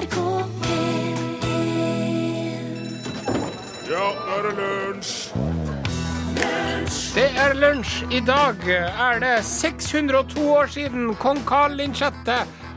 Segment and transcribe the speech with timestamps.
[0.00, 0.16] NRK
[0.62, 1.18] P1
[3.90, 5.12] Ja, nå er det lunsj!
[7.10, 8.06] Det er lunsj.
[8.14, 12.14] I dag er det 602 år siden kong Karl 6.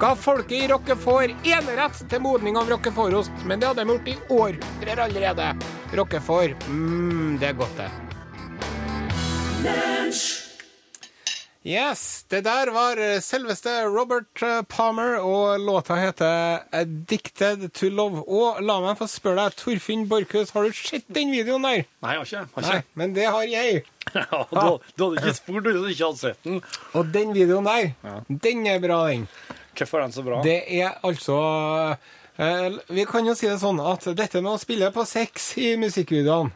[0.01, 3.32] ga folket i Rockefòr enerett til modning av rockefòrost.
[3.48, 5.54] Men det hadde de gjort i århundrer allerede.
[5.96, 7.92] Rockefòr, mm, det er godt, det.
[11.64, 18.23] Yes, det der var selveste Robert eh, Palmer, og låta heter 'Addicted to Love'.
[18.27, 21.86] Og la meg få spørre deg, Torfinn Borchhus, har du sett den videoen der?
[22.03, 22.41] Nei, jeg har ikke.
[22.55, 22.88] Har Nei, ikke.
[22.99, 23.84] men det har jeg.
[24.13, 26.59] Ja, du, du hadde ikke spurt hvis du ikke hadde sett den.
[26.94, 27.94] Og den videoen der,
[28.27, 29.23] den er bra, den.
[29.77, 30.41] Hvorfor er den så bra?
[30.44, 31.38] Det er altså
[32.38, 35.72] eh, Vi kan jo si det sånn at dette med å spille på sex i
[35.80, 36.52] musikkvideoene,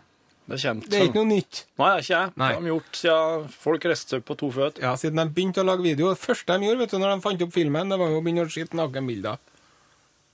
[0.47, 1.65] Det det er ikke noe nytt.
[1.75, 2.31] Nei, det er ikke jeg.
[2.39, 2.47] Nei.
[2.53, 4.85] De har gjort siden folk reiste seg på to føtter.
[4.85, 6.13] Ja, Siden de begynte å lage video.
[6.13, 8.23] Det første de gjorde vet du, når de fant opp filmen, det var jo å
[8.23, 9.41] begynne å skyte nakenbilder.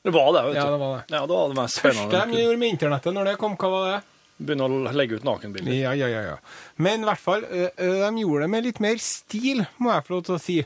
[0.04, 0.60] Det var det, vet du.
[0.60, 1.04] Ja, det var det.
[1.16, 3.90] Ja, det var det mest første de gjorde med internettet når det kom, hva var
[3.90, 4.00] det?
[4.44, 5.74] Begynne å legge ut nakenbilder.
[5.80, 6.24] Ja, ja, ja.
[6.34, 6.38] ja.
[6.84, 10.26] Men i hvert fall, de gjorde det med litt mer stil, må jeg få lov
[10.28, 10.58] til å si,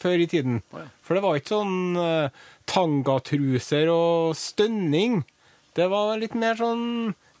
[0.00, 0.60] før i tiden.
[0.72, 0.86] Ja.
[1.04, 5.24] For det var ikke sånn uh, tangatruser og stønning.
[5.76, 6.86] Det var litt mer sånn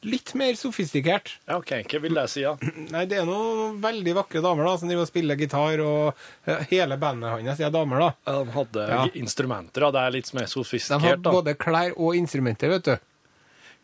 [0.02, 1.34] Litt mer sofistikert.
[1.44, 1.74] Ja, OK.
[1.90, 2.54] Hva vil det si, ja?
[2.94, 6.62] Nei, det er noen veldig vakre damer da, som driver og spiller gitar, og eh,
[6.70, 8.38] hele bandet hans er damer, da.
[8.40, 9.02] De hadde Ja.
[9.20, 9.90] instrumenter, da.
[9.98, 11.34] Det er litt mer De hadde da.
[11.36, 12.96] både klær og instrumenter, vet du.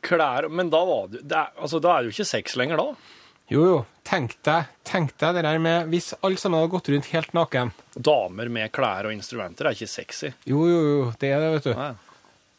[0.06, 3.12] Klær Men da var det, det Altså, da er det jo ikke sex lenger, da.
[3.53, 3.77] Jo, jo.
[4.06, 7.72] Tenk deg, tenk deg det der med Hvis alle sammen hadde gått rundt helt naken.
[7.94, 10.33] Damer med klær og instrumenter er ikke sexy.
[10.47, 11.05] Jo, jo, jo.
[11.20, 11.72] Det er det, vet du.
[11.78, 11.92] Nei.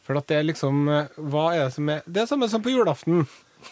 [0.08, 2.62] For at det er liksom eh, Hva er det som er Det er samme som
[2.64, 3.26] på julaften.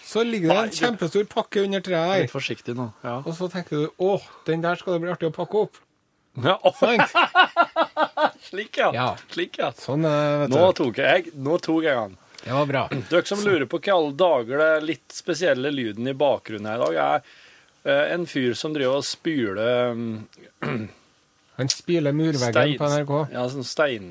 [0.06, 2.22] Så ligger det en kjempestor pakke under treet her.
[2.24, 2.88] Litt forsiktig nå.
[3.06, 3.18] Ja.
[3.22, 4.16] Og så tenker du å,
[4.48, 5.78] den der skal det bli artig å pakke opp.
[6.42, 7.14] ja Sant?
[8.50, 8.90] slik, ja.
[8.94, 9.08] Ja.
[9.32, 9.70] Slik, ja.
[9.78, 10.76] Sånn er vet Nå du.
[10.82, 12.16] tok jeg, nå tok jeg den.
[12.46, 12.84] Det var bra.
[13.10, 16.84] Dere som lurer på hva alle dager det litt spesielle lyden i bakgrunnen her i
[16.84, 16.98] dag,
[17.86, 19.96] er eh, en fyr som driver og spyler
[21.56, 23.12] Han spyler murveggen stein, på NRK.
[23.32, 24.10] ja, sånn stein,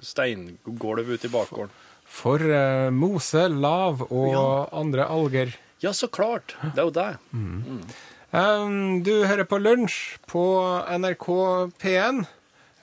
[0.00, 1.74] steingulv ute i bakgården.
[2.16, 5.52] For uh, mose, lav og andre alger.
[5.84, 6.56] Ja, så klart.
[6.62, 7.10] Det er jo det.
[8.32, 10.42] Um, du hører på Lunsj på
[10.96, 11.26] NRK
[11.82, 12.24] P1.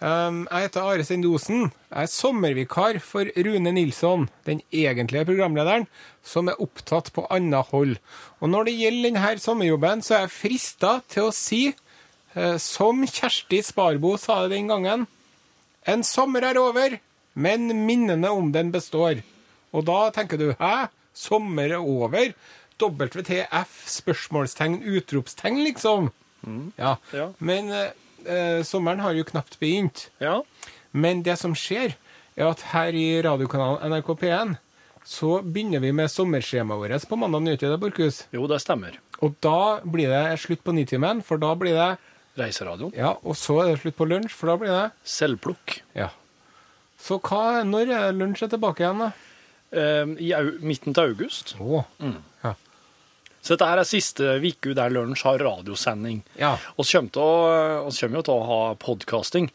[0.04, 1.72] Um, jeg heter Are Sendosen.
[1.90, 5.88] Jeg er sommervikar for Rune Nilsson, den egentlige programlederen,
[6.24, 7.98] som er opptatt på annet hold.
[8.44, 11.64] Og når det gjelder denne sommerjobben, så er jeg frista til å si,
[12.38, 15.08] uh, som Kjersti Sparbo sa det den gangen,
[15.88, 17.00] en sommer er over,
[17.34, 19.24] men minnene om den består.
[19.74, 20.90] Og da tenker du, hæ?
[21.14, 22.34] Sommer er over?
[22.82, 23.74] WTF?
[23.90, 26.12] Spørsmålstegn, utropstegn, liksom.
[26.78, 26.98] Ja.
[27.14, 27.30] Ja.
[27.40, 30.08] Men eh, sommeren har jo knapt begynt.
[30.22, 30.42] Ja.
[30.92, 31.96] Men det som skjer,
[32.36, 34.56] er at her i radiokanalen NRK P1
[35.06, 38.24] så begynner vi med sommerskjemaet vårt på mandag det, Borchhus.
[38.32, 38.98] Jo, det stemmer.
[39.24, 41.92] Og da blir det slutt på Nitimen, for da blir det
[42.40, 42.96] Reiseradioen.
[42.98, 45.82] Ja, og så er det slutt på lunsj, for da blir det Selvplukk.
[45.94, 46.10] Ja.
[47.04, 49.12] Så hva, når er lunsj er tilbake igjen, da?
[49.74, 51.56] Eh, I au midten til august.
[51.60, 51.84] Å.
[53.44, 56.22] Så dette her er siste uke der Lunsj har radiosending.
[56.40, 56.54] Ja.
[56.78, 59.50] Vi kommer, til å- oss kommer jo til å ha podkasting.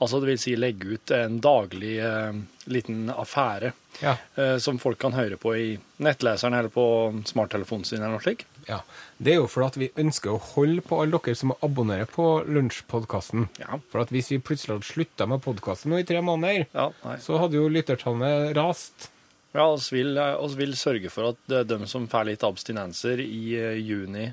[0.00, 2.32] Altså det vil si legge ut en daglig eh,
[2.72, 4.16] liten affære Ja.
[4.38, 8.46] eh, som folk kan høre på i nettleseren eller på smarttelefonen sin eller noe slikt.
[8.66, 8.80] ja.
[9.24, 12.26] Det er jo fordi at vi ønsker å holde på alle dere som abonnerer på
[12.44, 13.46] Lunsjpodkasten.
[13.62, 13.78] Ja.
[13.92, 16.90] For at hvis vi plutselig hadde slutta med podkasten nå i tre måneder, Ja,
[17.24, 19.08] så hadde jo lyttertallene rast.
[19.54, 23.54] Ja, oss vil, oss vil sørge for at eh, de som får litt abstinenser i
[23.56, 24.26] eh, juni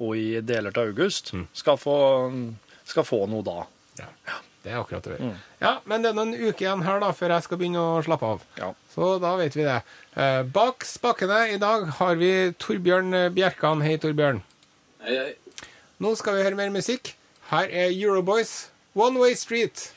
[0.00, 1.96] og i deler til august, skal, få,
[2.88, 3.58] skal få noe da.
[4.00, 4.38] Ja.
[4.60, 5.16] Det er akkurat det.
[5.20, 5.36] Mm.
[5.62, 8.28] Ja, men det er noen uker igjen her da, før jeg skal begynne å slappe
[8.34, 8.42] av.
[8.60, 8.72] Ja.
[8.92, 9.78] Så da vet vi det.
[10.20, 13.80] Eh, bak spakene i dag har vi Torbjørn Bjerkan.
[13.86, 14.42] Hei, Torbjørn.
[16.00, 17.14] Nå skal vi høre mer musikk.
[17.50, 19.88] Her er Euroboys, One Way Street.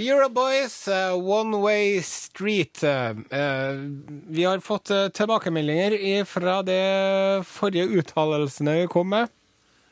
[0.00, 2.80] Euroboys, uh, One Way Street.
[2.84, 3.76] Uh, uh,
[4.28, 9.28] vi har fått uh, tilbakemeldinger fra det forrige uttalelsene vi kom med.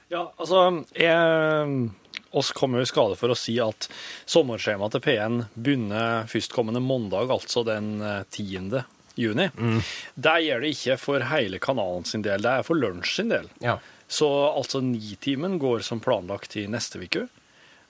[0.09, 1.91] Ja, altså jeg,
[2.31, 3.91] oss kommer i skade for å si at
[4.29, 8.81] sommerskjemaet til P1 begynner førstkommende mandag, altså den eh, 10.
[9.21, 9.49] juni.
[10.15, 13.49] Det gjør det ikke for hele kanalen sin del, det er for lunsj sin del.
[13.65, 13.79] Ja.
[14.09, 17.27] Så altså Nitimen går som planlagt til neste uke.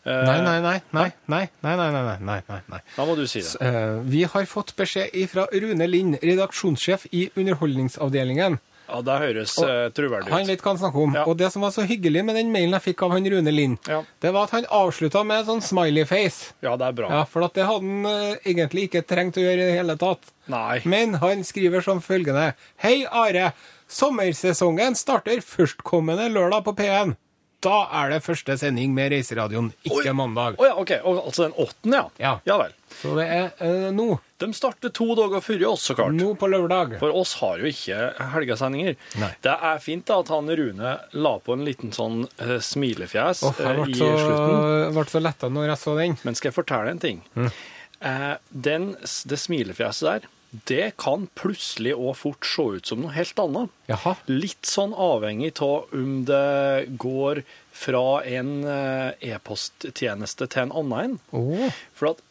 [0.07, 0.81] Eh, nei, nei, nei.
[0.91, 2.81] nei, nei, nei, nei, nei, nei, nei, nei.
[2.95, 3.59] Da må du si det.
[3.61, 8.61] Eh, vi har fått beskjed fra Rune Lind, redaksjonssjef i Underholdningsavdelingen.
[8.89, 10.33] Ja, Det høres uh, troverdig ut.
[10.33, 11.17] Han vet hva han snakker om.
[11.19, 11.27] Ja.
[11.29, 13.77] Og det som var så hyggelig med den mailen jeg fikk av han Rune Lind,
[13.85, 13.99] ja.
[14.25, 16.55] det var at han avslutta med sånn smiley-face.
[16.65, 17.11] Ja, det er bra.
[17.13, 20.33] Ja, For det hadde han egentlig ikke trengt å gjøre i det hele tatt.
[20.49, 20.81] Nei.
[20.89, 22.55] Men han skriver som følgende.
[22.81, 23.51] Hei, Are.
[23.93, 27.19] Sommersesongen starter førstkommende lørdag på P1.
[27.65, 30.15] Da er det første sending med Reiseradioen, ikke Oi.
[30.15, 30.59] mandag.
[30.61, 30.93] Oh, ja, OK.
[31.03, 32.11] Og, altså den åttende, ja?
[32.23, 32.33] Ja.
[32.47, 32.75] Ja vel.
[33.01, 34.07] Så det er eh, nå.
[34.39, 36.15] De starter to dager før oss, så klart.
[36.15, 36.95] Nå på lørdag.
[37.03, 38.95] For oss har jo ikke helgesendinger.
[39.19, 39.33] Nei.
[39.43, 43.59] Det er fint da at han Rune la på en liten sånn eh, smilefjes oh,
[43.59, 44.95] jeg eh, i så, slutten.
[44.95, 46.17] ble så letta når jeg så den.
[46.23, 47.21] Men skal jeg fortelle en ting?
[47.35, 53.41] Eh, den, det smilefjeset der, det kan plutselig og fort se ut som noe helt
[53.43, 53.73] annet.
[53.91, 54.15] Jaha.
[54.31, 57.43] Litt sånn avhengig av om det går
[57.77, 61.19] fra en eh, e-posttjeneste til en annen en.
[61.37, 61.69] Oh.
[61.97, 62.23] For at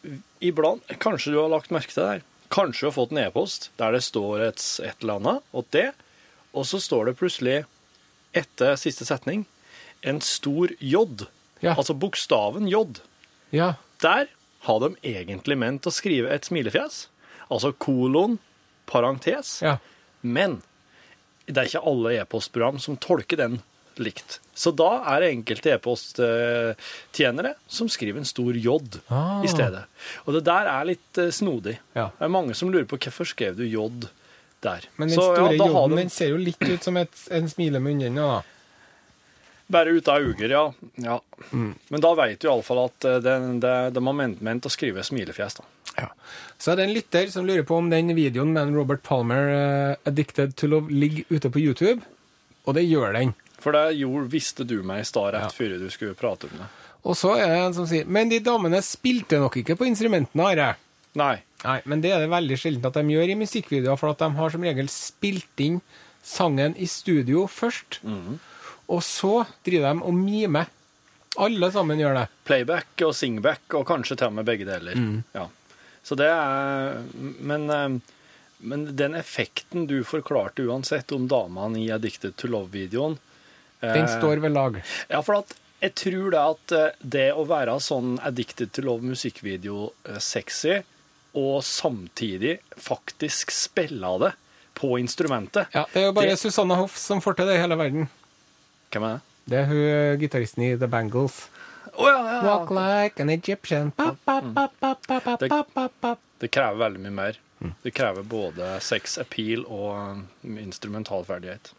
[0.43, 3.69] iblant, kanskje du har lagt merke til det her, kanskje du har fått en e-post
[3.77, 5.91] der det står et, et eller annet, og det,
[6.57, 7.59] og så står det plutselig,
[8.37, 9.45] etter siste setning,
[10.05, 11.05] en stor J.
[11.61, 11.75] Ja.
[11.75, 12.83] Altså bokstaven J.
[13.53, 13.75] Ja.
[14.01, 14.27] Der
[14.67, 17.05] har de egentlig ment å skrive et smilefjes,
[17.49, 18.37] altså kolon,
[18.87, 19.77] parentes, Ja.
[20.21, 20.61] men
[21.47, 23.61] det er ikke alle e-postprogram som tolker den
[23.97, 24.39] likt.
[24.53, 28.75] Så da er det enkelte e-posttjenere som skriver en stor J
[29.09, 29.41] Ah.
[29.43, 29.85] i stedet.
[30.25, 31.77] Og det der er litt eh, snodig.
[31.95, 32.09] Ja.
[32.17, 33.87] Det er mange som lurer på hvorfor skrev du J
[34.61, 34.85] der.
[34.97, 37.79] Men den Så, store ja, J-en de ser jo litt ut som et, en smile
[37.79, 38.43] med òg, da.
[39.69, 40.71] bare ut av auger, ja.
[41.03, 41.19] ja.
[41.51, 41.73] Mm.
[41.89, 45.03] Men da vet du iallfall at eh, det, det, de har ment, ment å skrive
[45.03, 45.63] smilefjes, da.
[45.97, 46.07] Ja.
[46.57, 49.95] Så er det en lytter som lurer på om den videoen med Robert Palmer, uh,
[50.05, 52.01] 'Addicted to Love', ligger ute på YouTube.
[52.65, 53.33] Og det gjør den.
[53.59, 55.49] For det gjorde, visste du meg i stad rett Ja.
[55.49, 56.67] før du skulle prate om det.
[57.05, 60.43] Og så er det en som sier Men de damene spilte nok ikke på instrumentene,
[60.45, 60.75] Are.
[61.15, 61.41] Nei.
[61.63, 64.29] Nei, men det er det veldig sjelden at de gjør i musikkvideoer, for at de
[64.37, 65.81] har som regel spilt inn
[66.23, 67.99] sangen i studio først.
[68.87, 70.67] Og så driver de og mimer.
[71.37, 72.27] Alle sammen gjør det.
[72.45, 74.95] Playback og singback, og kanskje til og med begge deler.
[74.95, 75.23] Mm.
[75.33, 75.47] Ja.
[76.07, 77.97] Så det er men, eh,
[78.63, 83.17] men den effekten du forklarte uansett om damene i Addicted to Love-videoen
[83.83, 84.79] Den eh, står ved lag.
[85.11, 85.51] Ja, for at
[85.83, 90.79] jeg tror det at eh, det å være sånn Addicted to Love musikkvideo eh, sexy,
[91.37, 94.31] og samtidig faktisk spille det
[94.79, 97.61] på instrumentet Ja, Det er jo bare Det- Susanne Hoff som får til det i
[97.61, 98.07] hele verden.
[98.93, 99.21] Hvem er det?
[99.47, 101.37] Det er hun gitaristen i The Bangles.
[101.93, 102.41] Å ja, ja, ja.
[102.47, 103.91] Walk like an Egyptian.
[106.39, 107.39] Det- krever veldig mye mer.
[107.83, 111.71] Det krever både sex appeal og um, instrumentalferdighet.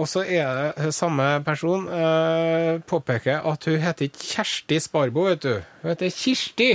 [0.00, 5.42] Og så er det samme person eh, påpeker at hun heter ikke Kjersti Sparbo, vet
[5.44, 5.52] du.
[5.82, 6.70] Hun heter Kirsti.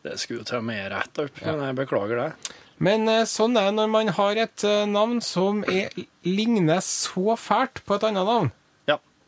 [0.00, 2.54] Det skulle jo ta med rett opp, men jeg beklager det.
[2.80, 5.92] Men eh, sånn er det når man har et eh, navn som er,
[6.24, 8.48] ligner så fælt på et annet navn.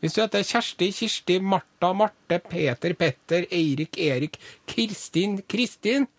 [0.03, 4.35] Hvis du heter Kjersti, Kirsti, Marta, Marte, Peter, Petter, Eirik, Erik,
[4.67, 6.09] Kristin, Kristin,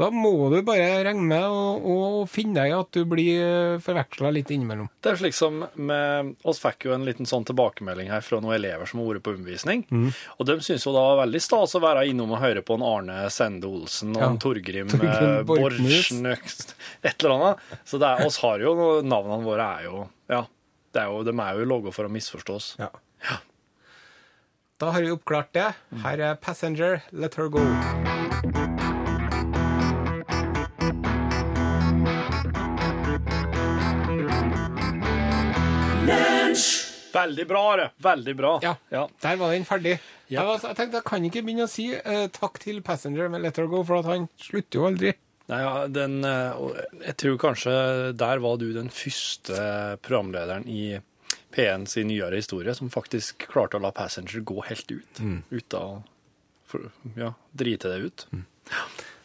[0.00, 1.98] da må du bare regne med og, å
[2.30, 4.88] finne deg i at du blir forveksla litt innimellom.
[5.04, 8.56] Det er slik som med, oss fikk jo en liten sånn tilbakemelding her fra noen
[8.56, 9.84] elever som har vært på undervisning.
[10.38, 12.88] Og de syns jo da var veldig stas å være innom og høre på en
[12.94, 14.30] Arne Sende Olsen og Ja.
[14.32, 15.46] en Torgrim, Torgrim eh.
[15.52, 16.12] Borchnes,
[17.04, 17.64] et eller annet.
[17.84, 20.46] Så det er, oss har jo navnene våre er jo Ja,
[20.94, 22.76] det er jo, de er jo laga for å misforstås.
[22.80, 22.88] Ja.
[24.80, 25.68] Da har vi oppklart det.
[26.02, 27.62] Her er Passenger, Let Her Go.
[37.14, 37.90] Veldig bra, det.
[38.02, 38.58] Veldig bra.
[38.62, 39.08] Ja, ja.
[39.22, 39.94] der var den ferdig.
[40.26, 40.40] Ja.
[40.40, 43.44] Jeg, var, jeg tenkte jeg kan ikke begynne å si eh, takk til Passenger med
[43.44, 45.14] Let Her Go, for at han slutter jo aldri.
[45.52, 47.74] Nei, ja, den, eh, og jeg tror kanskje
[48.18, 49.64] der var du den første
[50.02, 50.96] programlederen i
[51.54, 55.22] P1 sin nyere historie som faktisk klarte å la Passenger gå helt ut.
[55.50, 56.02] Uten å
[56.66, 58.26] for, ja, drite det ut.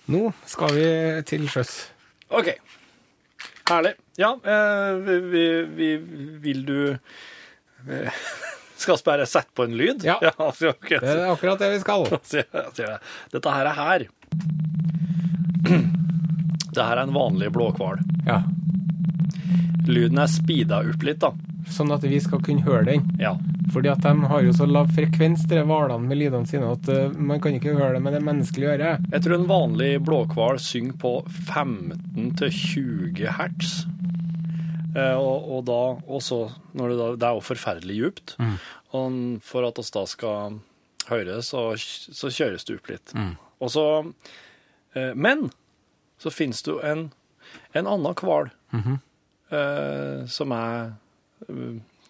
[0.10, 0.90] Nå skal vi
[1.30, 1.74] til sjøs.
[2.30, 2.52] OK.
[3.70, 3.96] Herlig.
[4.18, 5.44] Ja, eh, vi, vi,
[5.78, 5.90] vi,
[6.44, 8.22] vil du eh,
[8.80, 10.06] Skal bare sette på en lyd?
[10.08, 10.18] Ja.
[10.38, 11.02] altså, okay.
[11.04, 12.06] Det er akkurat det vi skal.
[13.34, 14.08] Dette her er her.
[16.70, 17.98] Det her er en vanlig blåhval.
[18.28, 18.44] Ja.
[19.90, 21.34] Lyden er speeda opp litt, da.
[21.70, 23.06] Sånn at vi skal kunne høre den.
[23.22, 23.36] Ja.
[23.74, 27.14] Fordi at de har jo så lav frekvens, de hvalene med lydene sine, at eh,
[27.14, 29.06] man kan ikke høre det med det menneskelige øret.
[29.14, 31.12] Jeg tror en vanlig blåhval synger på
[31.52, 33.70] 15-20 hertz.
[34.96, 36.40] Eh, og, og da også
[36.78, 38.36] når det, da, det er jo forferdelig djupt.
[38.98, 40.60] Og for at oss da skal
[41.10, 43.14] høre så, så kjøres det opp litt.
[43.60, 43.86] Og så
[44.98, 45.50] eh, Men
[46.20, 47.08] så finnes det jo en,
[47.78, 50.92] en annen hval eh, som er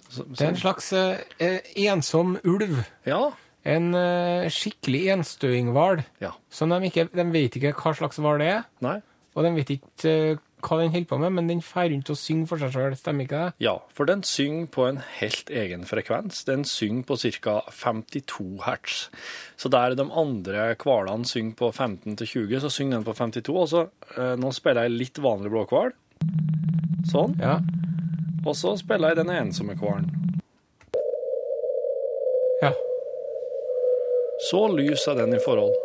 [0.10, 2.84] Så- Det er en slags eh, eh, ensom ulv.
[3.06, 3.32] Ja.
[3.66, 6.04] En eh, skikkelig enstøinghval.
[6.22, 6.32] Ja.
[6.50, 9.02] Som de ikke De vet ikke hva slags hval det er, Nei.
[9.36, 12.18] og de vet ikke eh, hva den holder på med, men den fer rundt og
[12.20, 13.54] synger for seg sjøl, stemmer ikke det?
[13.64, 16.42] Ja, for den synger på en helt egen frekvens.
[16.44, 17.62] Den synger på ca.
[17.72, 19.10] 52 hertz.
[19.56, 23.56] Så der de andre hvalene synger på 15-20, så synger den på 52.
[23.56, 23.86] Og så,
[24.18, 25.94] eh, nå spiller jeg litt vanlig blåhval.
[27.08, 27.38] Sånn.
[27.40, 27.60] Ja.
[28.46, 30.10] Og så spiller jeg den ensomme hvalen.
[32.62, 32.72] ja.
[34.50, 35.76] Så lys er den i forhold.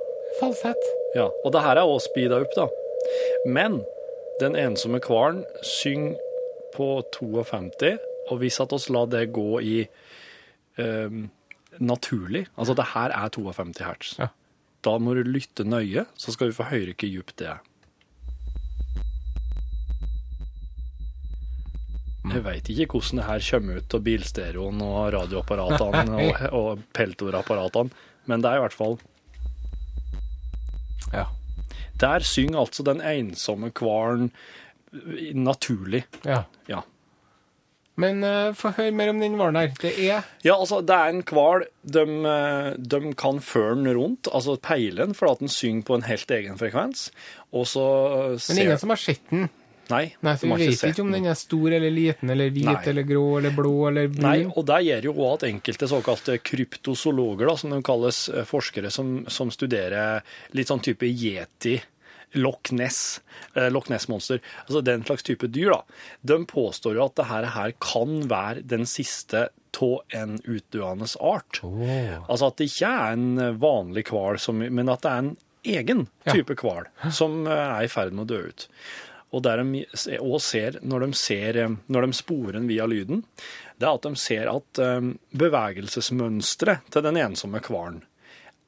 [0.41, 0.91] Falsett.
[1.15, 2.69] Ja, og det her er også speeda opp, da.
[3.47, 3.83] Men
[4.41, 6.19] den ensomme hvalen synger
[6.75, 7.99] på 52,
[8.31, 9.77] og hvis at oss lar det gå i
[10.79, 11.29] um,
[11.79, 14.17] naturlig Altså, det her er 52 hertz.
[14.19, 14.31] Ja.
[14.85, 17.63] Da må du lytte nøye, så skal du få høre hvor djupt det er.
[22.35, 28.05] Jeg veit ikke hvordan det her kommer ut av bilstereoen og radioapparatene og, og peltorapparatene,
[28.31, 28.99] men det er i hvert fall
[31.13, 31.29] Ja.
[32.01, 34.33] Der synger altså den ensomme hvalen
[35.35, 36.05] naturlig.
[36.25, 36.45] ja.
[36.69, 36.83] Ja.
[38.01, 39.75] Men uh, få høre mer om den hvalen her.
[39.79, 44.27] Det er Ja, altså, det er en hval de, eh, de kan føre den rundt,
[44.35, 47.11] altså peile den, for at den synger på en helt egen frekvens.
[47.53, 47.85] Og så
[48.39, 48.55] ser...
[48.55, 49.47] Men ingen som har sett den.
[49.91, 51.27] Nei, Nei, for Vi vet ikke om den.
[51.27, 52.77] er stor eller liten eller hvit Nei.
[52.93, 54.23] eller grå eller blå eller brun.
[54.25, 56.39] Nei, og det gjør jo at enkelte såkalte
[56.79, 60.23] kryptozoologer, da, som de kalles eh, forskere som, som studerer
[60.57, 61.77] litt sånn type yeti,
[62.35, 63.21] Loch Ness,
[63.55, 65.83] eh, Loch Ness-monster, altså den slags type dyr, da,
[66.33, 71.59] de påstår jo at det her, kan være den siste av en utdøende art.
[71.63, 74.39] Altså at det ikke er en vanlig hval,
[74.71, 75.33] men at det er en
[75.65, 76.33] egen Ja.
[76.37, 78.67] type hval som eh, er i ferd med å dø ut.
[79.35, 79.83] Og de
[80.21, 83.25] også ser, når de, ser, eh, når de sporer den via lyden,
[83.81, 85.09] det er at de ser at eh,
[85.43, 88.03] bevegelsesmønsteret til den ensomme hvalen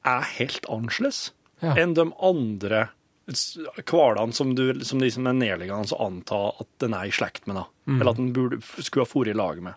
[0.07, 1.71] er helt annerledes Ja.
[1.81, 2.83] enn de andre
[3.89, 7.47] hvalene som, du, som de som er nærliggende å anta at den er i slekt
[7.49, 7.63] med, da.
[7.95, 9.73] Eller at den burde, skulle ha vært i lag med.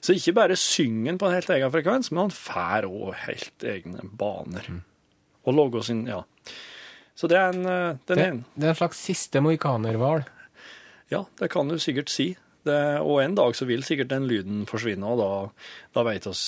[0.00, 3.66] Så ikke bare synger han på en helt egen frekvens, men han får òg helt
[3.66, 4.70] egne baner.
[5.44, 6.22] Og logger sin Ja.
[7.18, 8.44] Så det er en, eh, den det, ene.
[8.54, 10.22] det er en slags siste mohikanerhval.
[11.10, 12.36] Ja, det kan du sikkert si.
[12.68, 15.30] Det, og en dag så vil sikkert den lyden forsvinne, og da,
[15.96, 16.42] da, vet oss,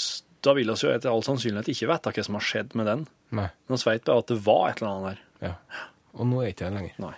[0.44, 3.06] da vil oss jo etter all sannsynlighet ikke vite hva som har skjedd med den.
[3.34, 3.48] Nei.
[3.66, 5.18] Men vi vet bare at det var et eller annet der.
[5.48, 5.54] Ja.
[6.18, 6.94] Og nå er ikke det lenger.
[7.00, 7.16] Nei.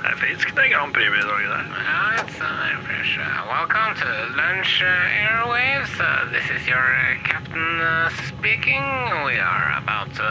[0.00, 1.64] Det er fisk det Grand Prix i dag, det.
[1.76, 3.18] Yeah, it's uh, fresh.
[3.20, 5.92] Uh, welcome to Lunch uh, Airwaves.
[6.00, 8.80] Uh, this is your uh, captain uh, speaking.
[9.28, 10.30] We are about to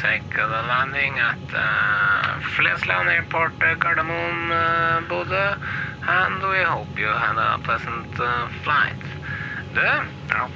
[0.00, 5.60] take uh, the landing at uh, Flesland Airport, uh, Gardermoen, uh, Bodø,
[6.08, 9.02] and we hope you had a pleasant uh, flight.
[9.74, 9.84] Du,
[10.32, 10.46] ja.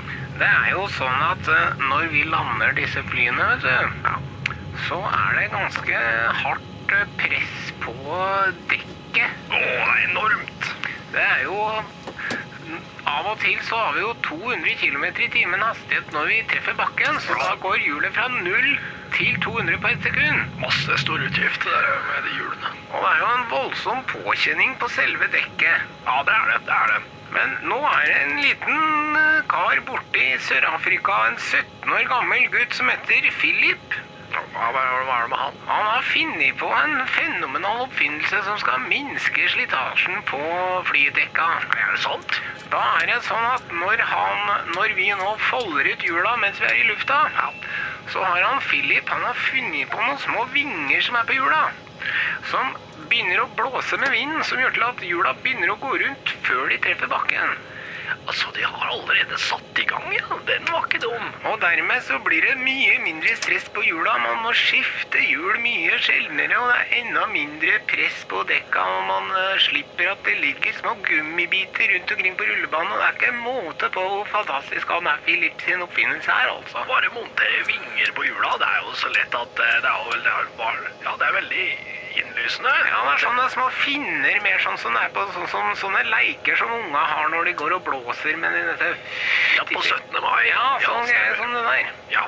[0.40, 4.16] det er jo sånn at uh, når vi lander disse flyene, vet du, ja,
[4.88, 6.00] så er det ganske
[6.40, 7.94] hardt uh, press på
[8.70, 9.38] dekket.
[9.50, 10.70] Å, det er enormt.
[11.14, 11.60] Det er jo
[13.06, 16.74] Av og til så har vi jo 200 km i timen hastighet når vi treffer
[16.78, 18.66] bakken, så da går hjulet fra 0
[19.14, 20.56] til 200 på et sekund.
[20.60, 22.72] Masse stor utgift det der med de hjulene.
[22.90, 25.86] Og det er jo en voldsom påkjenning på selve dekket.
[26.08, 26.58] Ja, det er det.
[26.66, 26.98] Det er det.
[27.36, 32.46] Men nå er det en liten eh, kar borte i Sør-Afrika, en 17 år gammel
[32.52, 33.96] gutt som heter Philip.
[34.36, 35.54] Ja, Hva, er det med han?
[35.66, 40.40] Han har funnet på en fenomenal oppfinnelse som skal minske slitasjen på
[40.90, 41.46] flydekka.
[41.76, 42.36] Er det sant?
[42.74, 46.68] Da er det sånn at når, han, når vi nå folder ut hjula mens vi
[46.68, 47.22] er i lufta,
[48.12, 51.62] så har han Philip han har funnet på noen små vinger som er på hjula.
[52.50, 52.76] Som
[53.06, 56.68] begynner å blåse med vinden, som gjør til at hjula begynner å gå rundt før
[56.74, 57.56] de treffer bakken.
[58.26, 60.38] Altså, de har allerede satt i gang, ja.
[60.48, 61.26] Den var ikke dum.
[61.50, 64.16] Og dermed så blir det mye mindre stress på hjula.
[64.22, 68.86] Man må skifte hjul mye sjeldnere, og det er enda mindre press på dekka.
[68.96, 72.94] Og man uh, slipper at det ligger små gummibiter rundt omkring på rullebanen.
[72.94, 76.86] Og det er ikke måte på hvor fantastisk han er Philip sin oppfinnelse her, altså.
[76.90, 80.18] Bare montere vinger på hjula, det er jo så lett at uh, det er jo
[80.26, 81.68] det er bare, Ja, det er veldig
[82.20, 82.72] innlysende.
[82.90, 86.58] Ja, det er sånne små finner, mer sånn som er på så, så, sånne leiker
[86.60, 88.94] som unga har når de går og blåser med dette
[89.56, 90.18] Ja, på 17.
[90.22, 90.42] mai.
[90.48, 91.94] Ja, sånn ja, som det der.
[92.14, 92.26] Ja.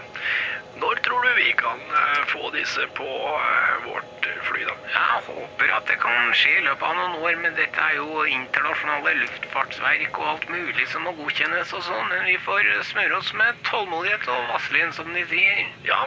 [0.78, 4.76] Når tror du vi kan uh, få disse på uh, vårt fly, da?
[4.92, 8.22] Jeg håper at det kan skje i løpet av noen år, men dette er jo
[8.30, 12.06] internasjonale luftfartsverk og alt mulig som må godkjennes og sånn.
[12.12, 15.64] Men vi får smøre oss med tålmodighet og vaselin, som de sier.
[15.88, 16.04] Ja,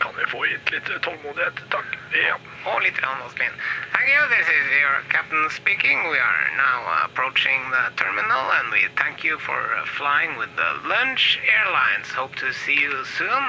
[0.00, 1.96] kan vi få gitt litt tålmodighet, takk.
[2.16, 2.36] Ja.
[2.72, 2.98] Og litt.
[3.00, 5.96] Thank you, this is your captain speaking.
[6.10, 10.88] We are now approaching the terminal and we thank you for uh, flying with the
[10.88, 12.08] Lunch Airlines.
[12.08, 13.44] Hope to see you soon.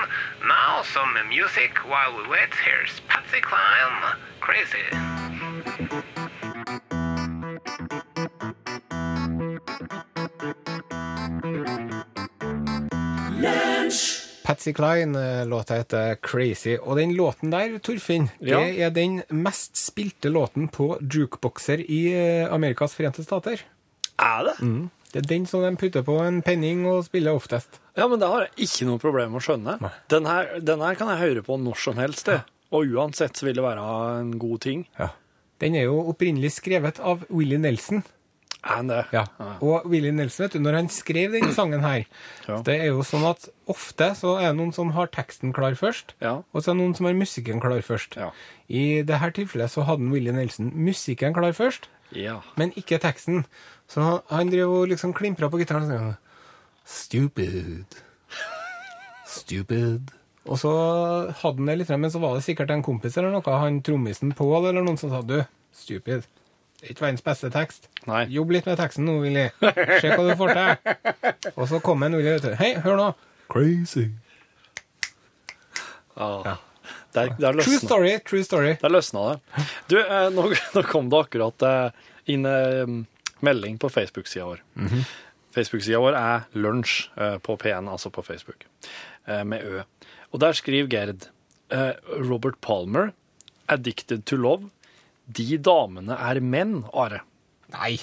[0.48, 2.54] Now some music while we wait.
[2.66, 4.86] Here's Patsy Cline, Crazy.
[14.52, 16.78] Patsy eh, låta heter Crazy.
[16.78, 18.60] Og den låten der, Torfinn, Ja.
[18.60, 23.62] det er den mest spilte låten på jukebokser i eh, Amerikas forente stater.
[24.20, 24.90] Er det?
[25.14, 27.80] Det er den som de putter på en penning og spiller oftest.
[27.96, 29.92] Ja, men det har jeg ikke noe problem med å skjønne.
[30.12, 32.42] Den her, den her kan jeg høre på når som helst, det.
[32.72, 33.88] Og uansett så vil det være
[34.20, 34.86] en god ting.
[35.60, 38.04] Den er jo opprinnelig skrevet av Willie Nelson.
[38.64, 39.08] Er?
[39.12, 39.24] Ja.
[39.62, 42.04] Og Willy Nelson, vet du, når han skrev den sangen her,
[42.48, 42.60] Ja.
[42.62, 46.14] det er jo sånn at ofte så er det noen som har teksten klar først,
[46.22, 46.44] Ja.
[46.54, 48.16] og så er det noen som har musikken klar først.
[48.22, 48.30] Ja.
[48.70, 52.42] I dette tilfellet så hadde Willy Nelson musikken klar først, Ja.
[52.56, 53.46] men ikke teksten.
[53.90, 56.18] Så han, han drev og liksom klimpra på gitaren og sa
[56.86, 57.86] Stupid.
[59.26, 60.12] Stupid.
[60.50, 60.72] Og så
[61.42, 64.34] hadde han det litt, men så var det sikkert en kompis eller noe, han trommisen
[64.36, 65.40] Pål eller noen som sa du,
[65.74, 66.26] stupid.
[66.82, 67.84] Det er ikke verdens beste tekst.
[68.10, 68.24] Nei.
[68.34, 69.44] Jobb litt med teksten nå, Willy.
[70.02, 70.96] Se hva du får til.
[71.60, 72.56] Og så kom en Willy, vet du.
[72.58, 73.08] Hei, hør nå.
[73.54, 74.08] Crazy.
[76.18, 76.58] ja.
[77.14, 78.74] Der, der True story, true story.
[78.82, 79.66] Der løsna det.
[79.92, 82.96] Du, eh, nå, nå kom det akkurat eh, inn eh,
[83.44, 84.64] melding på Facebook-sida vår.
[85.54, 88.64] Facebook-sida vår er Lunsj eh, på P1, altså på Facebook,
[89.28, 89.84] eh, med Ø.
[90.32, 91.28] Og der skriver Gerd
[91.70, 93.12] eh, Robert Palmer,
[93.68, 94.72] 'Addicted to Love'.
[95.38, 97.22] De damene er menn, Are.
[97.76, 97.96] Nei.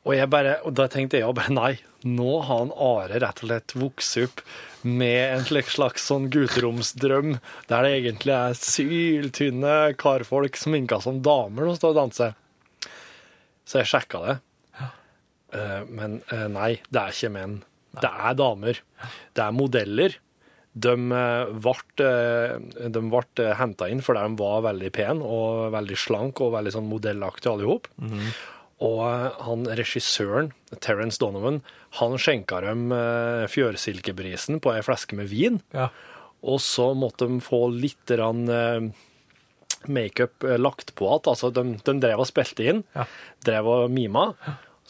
[0.00, 1.72] Og, jeg bare, og da tenkte jeg jo bare nei,
[2.08, 4.40] nå har han Are rett og slett vokst opp
[4.88, 7.34] med en slags, slags sånn gutteromsdrøm,
[7.68, 12.38] der det egentlig er syltynne karfolk sminka som damer som står og danser.
[13.68, 14.38] Så jeg sjekka det.
[15.52, 17.58] Eh, Men eh, nei, det er ikke menn.
[18.00, 18.80] Det er damer.
[19.36, 20.16] Det er modeller.
[20.72, 21.98] De ble,
[22.94, 26.86] de ble henta inn fordi de var veldig pene og veldig slank og veldig sånn
[26.90, 28.30] modellaktige alle sammen.
[28.80, 31.58] Og eh, han regissøren, Terence Donovan,
[31.98, 35.58] han skjenka dem eh, fjørsilkebrisen på ei flaske med vin.
[35.76, 35.90] Ja.
[36.40, 38.86] Og så måtte de få litt rann, eh,
[39.90, 41.28] makeup eh, lagt på igjen.
[41.34, 43.04] Altså, de, de drev og spilte inn, Ja.
[43.44, 44.30] drev og mima.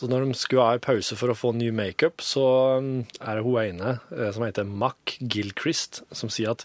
[0.01, 2.43] Så når de skulle ha en pause for å få ny makeup, så
[2.81, 6.65] mm, er det hun ene eh, som heter Mac Gilchrist, som sier at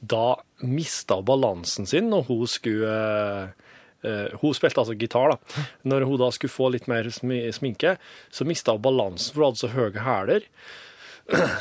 [0.00, 3.68] da mista hun balansen sin når hun skulle eh,
[4.08, 5.66] eh, Hun spilte altså gitar, da.
[5.92, 7.98] Når hun da skulle få litt mer sminke,
[8.32, 10.48] så mista hun balansen, for hun hadde så høye hæler.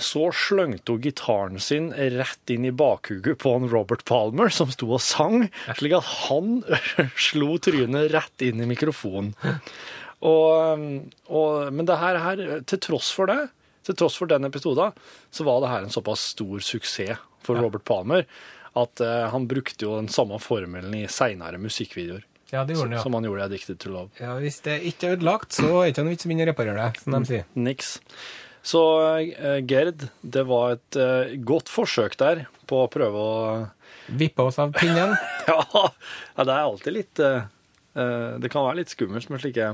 [0.01, 4.87] Så slengte hun gitaren sin rett inn i bakhuget på en Robert Palmer, som sto
[4.95, 6.61] og sang, slik at han
[7.27, 9.35] slo trynet rett inn i mikrofonen.
[10.25, 10.85] Og,
[11.31, 13.49] og, men det her, her, til tross for det,
[13.87, 14.95] til tross for den episoden,
[15.31, 18.25] så var det her en såpass stor suksess for Robert Palmer
[18.77, 22.25] at uh, han brukte jo den samme formelen i seinere musikkvideoer.
[22.51, 23.01] Ja, det gjorde han, ja.
[23.05, 24.11] Som han gjorde i 'Addicted to Love'.
[24.19, 24.35] ja.
[24.41, 27.01] Hvis det ikke er ødelagt, så er det ikke noe vits i å reparere det,
[27.01, 27.49] som de sier.
[27.55, 27.89] Niks.
[28.69, 33.35] Så uh, Gerd, det var et uh, godt forsøk der på å prøve å
[34.09, 35.15] Vippe oss av pinnen.
[35.47, 35.59] ja,
[36.35, 37.45] ja, det er alltid litt eh,
[37.93, 39.73] eh, Det kan være litt skummelt med slike,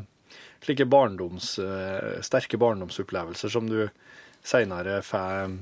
[0.65, 3.87] slike barndoms, eh, sterke barndomsopplevelser som du
[4.45, 5.57] seinere får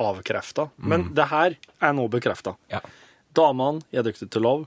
[0.00, 0.68] avkrefta.
[0.76, 2.56] Men det her er nå bekrefta.
[2.72, 2.80] Ja.
[3.34, 4.66] Damene i Addicted to Love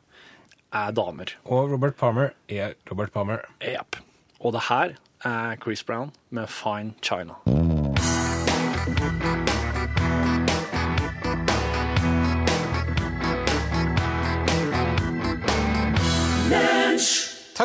[0.75, 1.31] er damer.
[1.45, 3.45] Og Robert Palmer er Robert Palmer.
[3.63, 3.99] Jepp.
[4.39, 7.39] Og det her er Chris Brown med Fine China.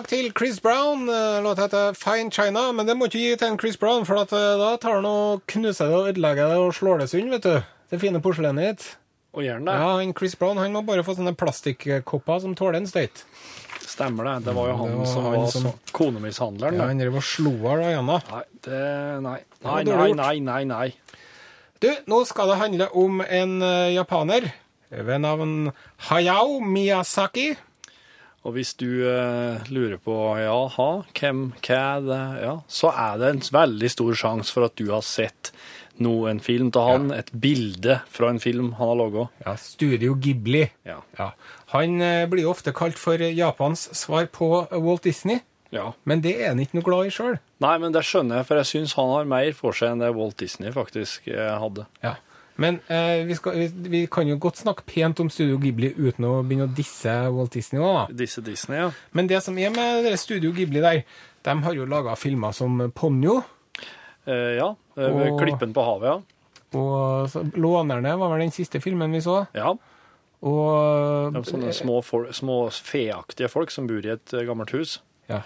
[0.03, 1.05] Takk til Chris Brown.
[1.07, 4.19] Eh, Låta heter Fine China, men det må ikke gi til en Chris Brown, for
[4.19, 7.45] eh, da tar han og knuser det og ødelegger det og slår det sund, vet
[7.47, 7.61] du.
[7.93, 8.87] Det fine porselenet ditt.
[9.31, 9.77] Og gjør han det?
[9.79, 13.23] Ja, en Chris Brown han må bare få sånne plastikkopper som tåler en støyt.
[13.87, 14.35] Stemmer det.
[14.49, 16.75] Det var jo han var som var som- konemishandleren.
[16.75, 16.91] Ja, da.
[16.91, 18.19] han drev og slo av Diana.
[18.33, 18.85] Nei, det
[19.23, 19.38] Nei.
[19.62, 20.65] Nei, nei, nei, nei.
[20.65, 20.93] nei.
[21.79, 24.51] Du, nå skal det handle om en eh, japaner
[24.91, 25.71] ved navn
[26.11, 27.53] Hayao Miyazaki.
[28.42, 33.28] Og hvis du eh, lurer på jaha, hvem, hva er det, ja, så er det
[33.31, 35.52] en veldig stor sjanse for at du har sett
[36.02, 39.28] noe, en film til han, et bilde fra en film han har laga.
[39.44, 40.64] Ja, Studio Ghibli.
[40.88, 40.98] Ja.
[41.18, 41.31] Ja.
[41.76, 45.92] Han eh, blir jo ofte kalt for Japans svar på Walt Disney, ja.
[46.09, 47.38] men det er han ikke noe glad i sjøl.
[47.62, 50.11] Nei, men det skjønner jeg, for jeg syns han har mer for seg enn det
[50.18, 51.87] Walt Disney faktisk eh, hadde.
[52.02, 52.16] Ja.
[52.61, 56.27] Men eh, vi, skal, vi, vi kan jo godt snakke pent om Studio Ghibli uten
[56.29, 58.17] å begynne å disse Walt Disney òg, da.
[58.25, 58.91] Disse Disney, ja.
[59.17, 61.03] Men det som er med det Studio Ghibli der,
[61.43, 63.38] de har jo laga filmer som Ponyo.
[64.27, 64.69] Eh, ja.
[64.99, 66.21] eh, Og- Klippen på havet, ja.
[66.73, 69.47] Og så, 'Lånerne' var vel den siste filmen vi så.
[69.55, 69.75] Ja.
[70.43, 75.01] Og er sånne små, for, små feaktige folk som bor i et eh, gammelt hus.
[75.29, 75.43] Ja.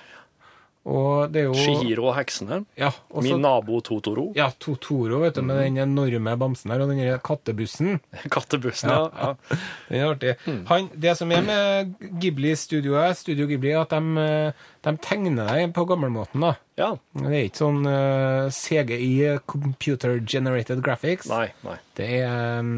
[0.87, 2.61] Og det er jo Shihiro og heksene.
[2.79, 3.25] Ja, også...
[3.27, 4.29] Min nabo Totoro.
[4.39, 7.99] Ja, Totoro, vet du, med den enorme bamsen her, og den der kattebussen.
[8.35, 9.09] Kattebussen, ja.
[9.11, 9.59] ja.
[9.89, 10.37] Den er artig.
[10.71, 15.75] Han, det som er med Ghibli-studioet, Studio Ghibli, er at de, eh, de tegner deg
[15.75, 16.55] på gammelmåten, da.
[16.79, 16.93] ja.
[17.19, 21.27] Det er ikke sånn uh, CGI, Computer Generated Graphics.
[21.33, 21.81] Nei, nei.
[21.99, 22.77] Det er, um,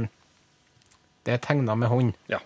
[1.29, 2.17] det er tegna med hånd.
[2.33, 2.41] Ja.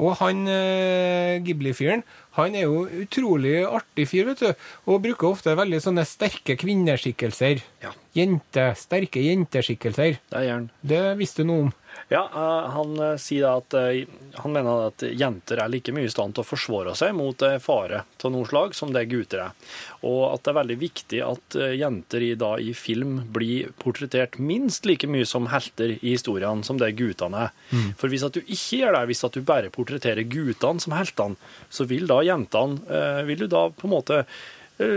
[0.00, 2.04] Og han eh, Ghibli-fyren,
[2.38, 4.64] han er jo utrolig artig fyr, vet du.
[4.88, 7.60] Og bruker ofte veldig sånne sterke kvinneskikkelser.
[7.84, 7.92] Ja.
[8.16, 10.18] Jente, sterke jenteskikkelser.
[10.32, 10.72] Det er gjerne.
[10.80, 11.72] Det visste du noe om.
[12.12, 16.12] Ja, eh, han eh, sier at eh, han mener at jenter er like mye i
[16.12, 19.72] stand til å forsvare seg mot fare av noe slag som det gutter er.
[20.04, 24.86] Og at det er veldig viktig at jenter i, da, i film blir portrettert minst
[24.88, 27.52] like mye som helter i historiene som det guttene er.
[27.98, 31.52] For hvis at du ikke gjør det, hvis at du bare portretterer guttene som heltene,
[31.72, 34.24] så vil da jentene Vil du da på en måte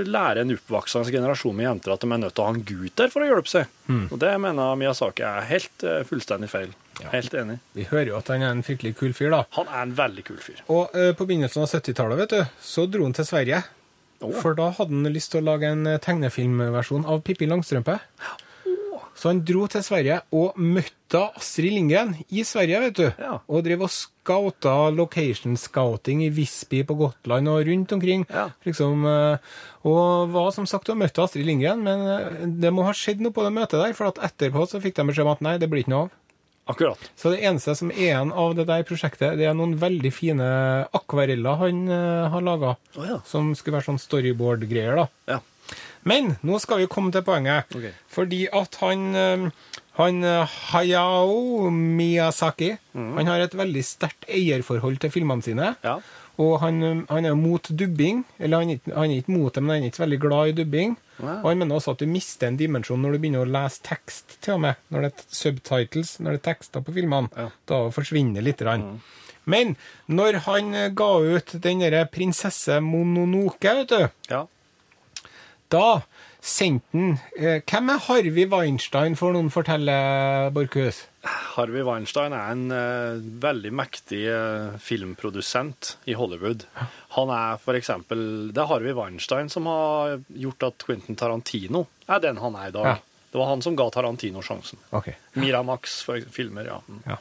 [0.07, 2.97] lære en oppvoksende generasjon med jenter at de er nødt til å ha en gutt
[2.99, 3.71] der for å hjelpe seg.
[4.09, 6.73] Og det mener Miyazaki er helt eh, fullstendig feil.
[7.11, 7.57] Helt enig.
[7.75, 9.41] Vi hører jo at han er en fryktelig kul fyr, da.
[9.57, 10.61] Han er en veldig kul fyr.
[10.71, 13.61] Og uh, på begynnelsen av 70-tallet, vet du, så dro han til Sverige.
[14.39, 17.99] For da hadde han lyst til å lage en eh, tegnefilmversjon av Pippi Langstrømpe.
[19.15, 23.05] Så han dro til Sverige og møtte Astrid Lindgren i Sverige, vet du.
[23.21, 23.37] Ja.
[23.47, 28.25] Og drev og scouta location scouting i Visby på Gotland og rundt omkring.
[28.27, 28.49] Ja.
[28.67, 29.55] Liksom, eh,
[29.87, 33.35] og var som sagt og møtte Astrid Lindgren, men eh, det må ha skjedd noe
[33.35, 35.85] på det møtet der, for etterpå så fikk de beskjed om at nei, det blir
[35.85, 36.13] ikke noe av.
[36.65, 37.11] Akkurat.
[37.15, 40.45] Så det eneste som er igjen av det der prosjektet, det er noen veldig fine
[40.97, 42.71] akvareller han uh, har laga.
[42.97, 43.19] oh, ja.
[43.29, 45.35] Som skulle være sånn storyboard-greier, da.
[45.35, 45.43] Ja.
[46.05, 47.71] Men nå skal vi komme til poenget.
[47.73, 47.93] Okay.
[48.13, 49.47] Fordi at han, eh,
[49.99, 55.73] han eh, Hayao Miyazaki han har et veldig sterkt eierforhold til filmene sine.
[55.83, 55.97] Ja.
[56.37, 58.23] Og han, han er mot dubbing.
[58.39, 60.95] Eller han han er ikke mot det, men han er ikke veldig glad i dubbing.
[61.23, 61.35] Nei.
[61.41, 64.37] Og han mener også at du mister en dimensjon når du begynner å lese tekst,
[64.43, 64.81] til og med.
[64.91, 67.31] Når det er subtitles, når det er tekster på filmene.
[67.39, 67.51] Ja.
[67.71, 68.59] Da forsvinner litt.
[68.59, 68.99] grann.
[69.45, 69.75] Men
[70.09, 74.45] når han eh, ga ut den derre prinsesse Mononoke, vet du ja.
[75.73, 76.01] Da
[76.45, 79.95] sendte han eh, Hvem er Harvey Weinstein, får noen fortelle,
[80.55, 81.05] Borchhus?
[81.55, 86.67] Harvey Weinstein er en eh, veldig mektig eh, filmprodusent i Hollywood.
[87.17, 92.21] Han er for eksempel Det er Harvey Weinstein som har gjort at Quentin Tarantino er
[92.21, 92.91] den han er i dag.
[92.93, 93.25] Ja.
[93.31, 94.79] Det var han som ga Tarantino sjansen.
[94.95, 95.09] Ok.
[95.41, 96.77] Miramax for eksempel, filmer, ja.
[96.87, 97.01] Mm.
[97.09, 97.17] Ja.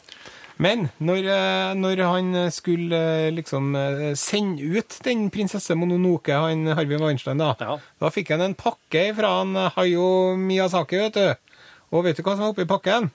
[0.63, 2.95] Men når, eh, når han skulle
[3.27, 7.79] eh, liksom eh, sende ut den prinsesse Mononoke, han Harvey Weinstein, da, Ja.
[8.01, 11.59] da fikk han en pakke fra han Hayo Miyazaki, vet du.
[11.95, 13.11] Og vet du hva som var oppi pakken?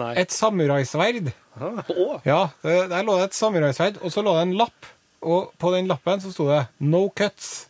[0.00, 0.14] Nei.
[0.20, 1.32] Et samuraisverd.
[1.60, 4.90] Å, Ja, der lå det et samuraisverd, og så lå det en lapp.
[5.24, 7.66] Og på den lappen så sto det 'No cuts'.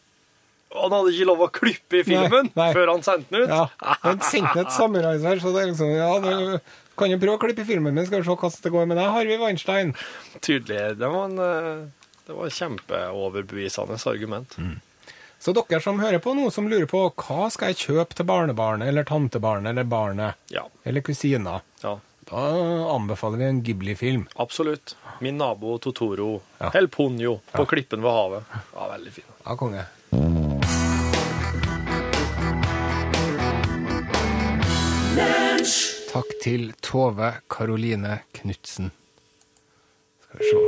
[0.75, 2.73] han hadde ikke lov å klippe i filmen Nei, nei.
[2.75, 3.49] før han sendte den ut?
[3.49, 3.69] Ja,
[4.03, 6.61] Han sendte et samuraisverd, så det er liksom Ja, du
[6.97, 9.13] kan jo prøve å klippe filmen min, skal vi se hvordan det går med deg,
[9.15, 9.95] Harvey Weinstein.
[10.41, 10.97] Tydelig.
[10.99, 11.87] Det var en eh,
[12.27, 14.57] det var et kjempeoverbevisende argument.
[15.39, 18.89] Så dere som hører på nå, som lurer på hva skal jeg kjøpe til barnebarnet
[18.89, 20.65] eller tantebarnet eller barnet Ja.
[20.83, 21.93] eller kusina, ja.
[22.31, 22.47] da
[22.97, 24.25] anbefaler vi en Ghibli-film.
[24.43, 24.97] Absolutt.
[25.21, 26.71] Min nabo Totoro, Ja.
[26.75, 28.45] eller Ponyo, på klippen ved havet.
[28.75, 29.25] Ja, veldig fin.
[29.45, 29.87] Ja, konge.
[36.17, 38.87] Takk til Tove Karoline Knutsen.
[40.23, 40.61] Skal vi se.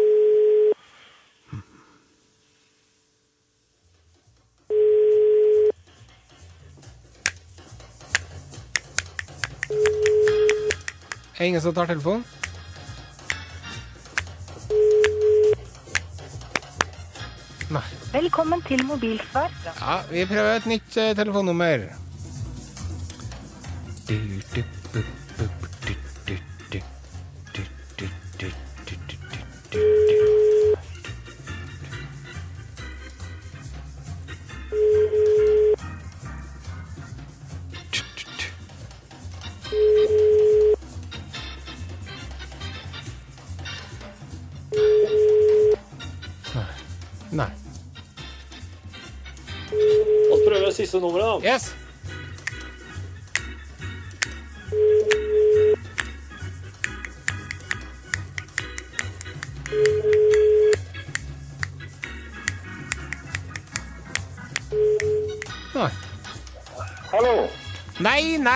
[11.38, 12.24] Er ingen som tar telefonen?
[17.70, 17.87] Nei.
[18.12, 19.48] Velkommen til mobilsvar.
[19.64, 21.88] Ja, vi prøver et nytt eh, telefonnummer.
[29.70, 29.81] Nei.
[47.31, 47.46] Nei.
[49.70, 51.54] Vi prøver siste nummeret, da.
[51.54, 51.88] Yes.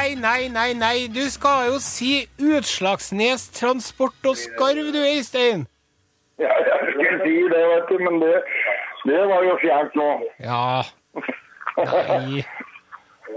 [0.03, 1.07] Nei, nei, nei, nei.
[1.07, 5.62] Du skal jo si Utslagsnes Transport og Skarv, du, Øystein.
[6.43, 8.33] Ja, jeg skulle si det, vet du, men det,
[9.07, 10.09] det var jo fjernt nå.
[10.43, 10.83] Ja.
[11.79, 12.43] Nei.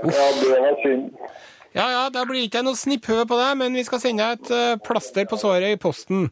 [0.09, 1.05] Ja, det var synd.
[1.75, 4.53] Ja, ja, da blir ikke noe snipphø på deg, men vi skal sende deg et
[4.57, 6.31] eh, plaster på såret i posten.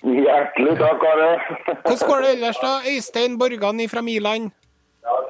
[0.00, 1.32] Hjertelig takk, Are.
[1.68, 2.76] Hvordan går det ellers, da?
[2.88, 4.54] Øystein Borgan fra Miland?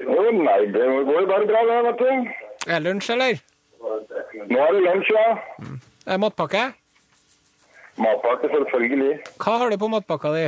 [0.07, 2.69] Jo, nei, det går jo bare bra, det, vet du.
[2.71, 3.49] Er lunsj, eller?
[3.83, 5.29] Nå er det lunsj, ja.
[6.07, 6.65] Er det matpakke?
[8.03, 9.15] Matpakke, selvfølgelig.
[9.43, 10.45] Hva har du på matpakka di?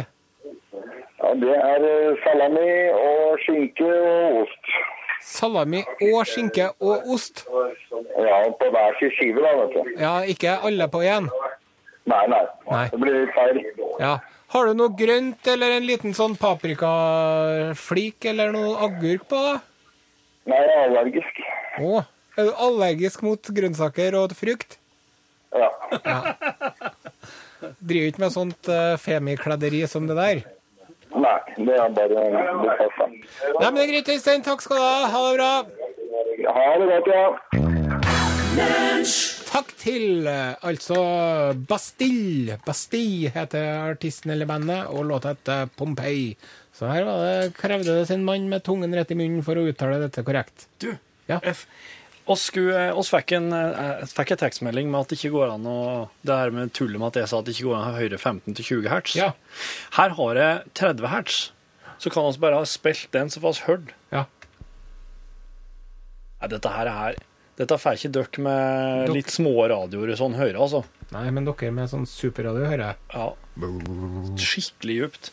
[1.25, 4.71] Ja, det er eh, salami og skinke og ost.
[5.25, 5.81] Salami
[6.13, 7.45] og skinke og ost.
[7.49, 9.93] Ja, på hver sin skive, da, vet du.
[10.01, 11.29] Ja, ikke alle på én.
[12.05, 12.43] Nei, nei.
[12.71, 12.87] Nei.
[12.93, 13.63] Det blir litt feil.
[14.03, 14.19] Ja.
[14.55, 19.41] Har du noe grønt eller en liten sånn paprikaflik eller noe agurk på?
[19.49, 19.57] da?
[20.53, 21.41] Nei, jeg er allergisk.
[21.81, 22.03] Å,
[22.37, 24.79] er du allergisk mot grønnsaker og frukt?
[25.55, 25.71] Ja.
[27.79, 30.43] Driver ikke med sånt uh, femikledderi som det der.
[31.15, 33.13] Nei, det er bare det passer.
[33.61, 34.43] Nei, men det er greit, Øystein.
[34.43, 34.97] Takk skal du ha.
[35.13, 35.53] Ha det bra.
[36.57, 37.27] Ha det godt, ja.
[39.55, 40.97] Takk til eh, altså
[41.71, 42.59] Bastille.
[42.67, 46.33] Bastille heter artisten eller bandet, og låta heter Pompeii.
[46.75, 49.67] Så her var det, krevde det sin mann med tungen rett i munnen for å
[49.71, 50.67] uttale dette korrekt.
[50.83, 50.91] Du,
[51.31, 51.39] Ja.
[51.47, 51.65] F.
[52.27, 55.67] Oss, skulle, oss fikk en, eh, fikk en tekstmelding med at det ikke går an
[55.69, 55.81] å
[56.25, 57.99] Det her med tullet med at jeg sa at det ikke går an å ha
[58.01, 59.17] høyere 15 til 20 hertz.
[59.19, 59.33] Ja.
[59.99, 61.43] Her har jeg 30 hertz.
[62.01, 63.93] Så kan vi bare ha spilt den så får vi hørt.
[64.13, 64.25] Ja.
[66.41, 67.21] Nei, dette her er
[67.55, 70.81] Dette får ikke dere med litt små radioer sånn høre, altså.
[71.15, 72.97] Nei, men dere med sånn superradio hører jeg.
[73.15, 73.29] Ja.
[74.43, 75.31] Skikkelig djupt.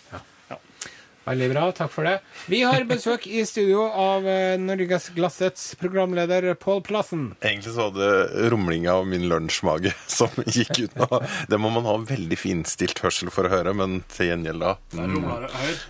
[1.27, 2.17] Veldig bra, takk for det.
[2.49, 4.25] Vi har besøk i studio av
[4.61, 7.35] Norges Norgesglassets programleder Pål Plassen.
[7.41, 11.19] Egentlig så var det rumlinga av min lunsjmage som gikk ut nå.
[11.49, 15.47] Det må man ha veldig finstilt hørsel for å høre, men til gjengjeld da mm,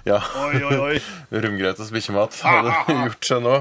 [0.08, 0.20] Ja.
[0.46, 1.00] Oi, oi, oi.
[1.46, 3.56] Rumgrøt og bikkjemat hadde gjort seg nå.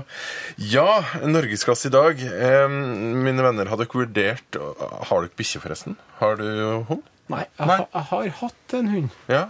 [0.71, 0.89] Ja,
[1.25, 2.21] norgesklasse i dag.
[2.21, 5.97] Eh, mine venner, har dere vurdert Har dere bikkje, forresten?
[6.21, 6.47] Har du
[6.91, 7.07] hund?
[7.31, 7.47] Nei.
[7.47, 9.19] Jeg, ha, jeg har hatt en hund.
[9.31, 9.47] Ja.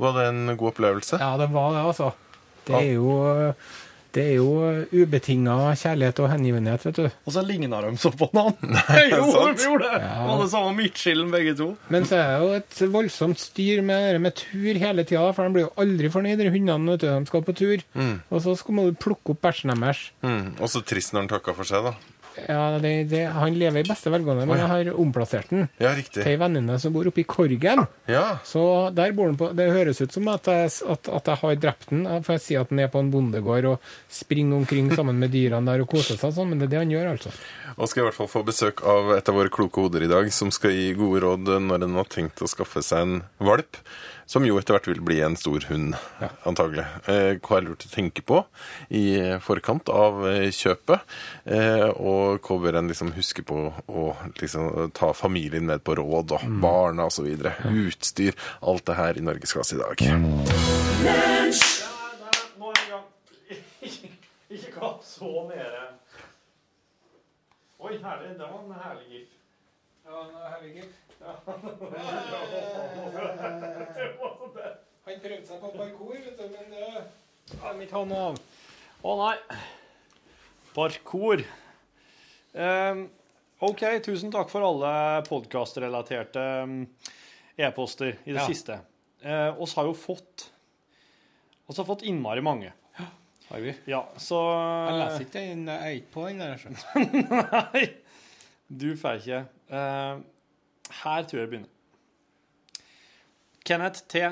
[0.00, 1.20] Var det en god opplevelse?
[1.20, 2.10] Ja, det var det, altså.
[2.66, 3.54] Det er jo
[4.10, 4.46] det er jo
[4.90, 7.04] ubetinga kjærlighet og hengivenhet, vet du.
[7.28, 8.82] Og så ligna de så på hverandre.
[9.12, 9.60] Jo, sant?
[9.60, 10.00] de gjorde det!
[10.26, 11.68] Var det samme midtskillen, begge to.
[11.94, 15.54] Men så er det jo et voldsomt styr med, med tur hele tida, for de
[15.54, 16.96] blir jo aldri fornøyd, de hundene.
[16.96, 17.10] vet du.
[17.12, 20.08] De skal på tur, og så skal må du plukke opp bæsjen deres.
[20.26, 20.56] Mm.
[20.58, 21.94] Og så trist når han takker for seg, da.
[22.46, 26.26] Ja, det, det, han lever i beste velgående, men jeg har omplassert den Ja, til
[26.26, 27.84] ei venninne som bor oppe i Korgen.
[28.10, 28.24] Ja.
[28.46, 28.62] Så
[28.94, 31.90] der bor den på Det høres ut som at jeg, at, at jeg har drept
[31.90, 35.34] den, for jeg sier at den er på en bondegård og springer omkring sammen med
[35.34, 37.34] dyrene der og koser seg sånn, men det er det han gjør, altså.
[37.76, 40.30] Og skal i hvert fall få besøk av et av våre kloke hoder i dag,
[40.34, 43.78] som skal gi gode råd når en har tenkt å skaffe seg en valp.
[44.30, 45.96] Som jo etter hvert vil bli en stor hund,
[46.46, 46.84] antagelig.
[47.10, 48.44] Eh, hva er lurt å tenke på
[48.94, 51.02] i forkant av eh, kjøpet?
[51.50, 54.04] Eh, og hva bør en liksom huske på å
[54.38, 57.26] liksom, ta familien med på råd, og barna osv.
[57.66, 58.38] Utstyr.
[58.62, 59.98] Alt det her i norgesklasse i dag.
[59.98, 60.22] Gang.
[64.50, 65.84] Ikke kapp så nede.
[67.82, 68.36] Oi, herlig.
[68.38, 69.24] Det var en herlig
[70.78, 71.09] gif.
[75.06, 78.36] Han prøvde seg på parkour, vet du, men det kan ikke han av.
[79.02, 79.36] Å nei.
[80.76, 81.42] Parkour.
[82.54, 83.00] Um,
[83.64, 84.92] OK, tusen takk for alle
[85.26, 86.76] podkastrelaterte um,
[87.60, 88.46] e-poster i det Ja.
[88.48, 88.78] siste.
[89.20, 90.46] Eh, oss har jo fått
[91.68, 92.70] oss har fått innmari mange.
[93.50, 93.74] Har vi?
[93.90, 94.38] Ja, så
[94.88, 96.56] Jeg leser ikke den, jeg er ikke på den der.
[96.56, 96.88] skjønner du.
[97.74, 97.82] Nei,
[98.70, 99.40] du får ikke.
[99.74, 100.14] Eh,
[101.02, 102.86] her tror jeg det begynner.
[103.64, 104.24] Kenneth T.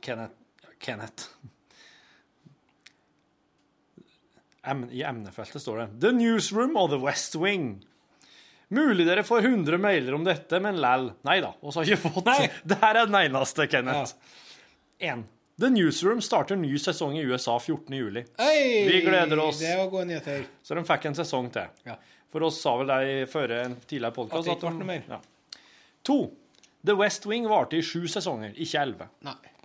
[0.00, 0.34] Kenneth
[0.80, 1.28] Kenneth.
[4.92, 7.80] I emnefeltet står det 'The Newsroom of the West Wing'.
[8.68, 11.10] Mulig dere får 100 mailer om dette, men læll.
[11.26, 12.28] Nei da, oss har ikke fått
[12.70, 14.14] Det her er den eneste, Kenneth.
[14.98, 15.24] 1.
[15.60, 17.96] The Newsroom starter ny sesong i USA 14.
[17.96, 18.22] juli.
[18.38, 19.58] Vi gleder oss.
[19.60, 20.46] Det var gode nyheter.
[20.62, 21.66] Så de fikk en sesong til.
[21.88, 21.98] Ja.
[22.30, 25.06] For oss sa vel de før en tidligere podkast At det ikke ble noe mer.
[25.10, 25.62] Ja.
[26.08, 26.18] To.
[26.86, 29.08] The West Wing varte i sju sesonger, ikke elleve.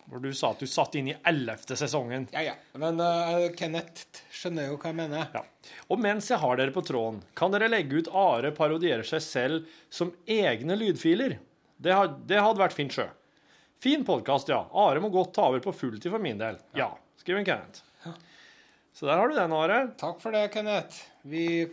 [0.06, 2.28] Hvor du sa at du satt inn i ellevte sesongen.
[2.36, 2.56] Ja, ja.
[2.78, 5.30] Men uh, Kenneth skjønner jo hva jeg mener.
[5.34, 5.72] Ja.
[5.90, 9.80] Og mens jeg har dere på tråden, kan dere legge ut Are parodierer seg selv
[9.90, 11.40] som egne lydfiler?
[11.78, 13.08] Det, had, det hadde vært fint, sjø.
[13.82, 14.66] Fin podkast, ja.
[14.74, 16.60] Are må godt ta over på fulltid for min del.
[16.78, 17.82] Ja, skriver Kenneth.
[17.82, 17.86] Kenneth.
[18.96, 19.80] Så der har du den, Are.
[20.00, 21.02] Takk for det, Kenneth.
[21.28, 21.66] Vi,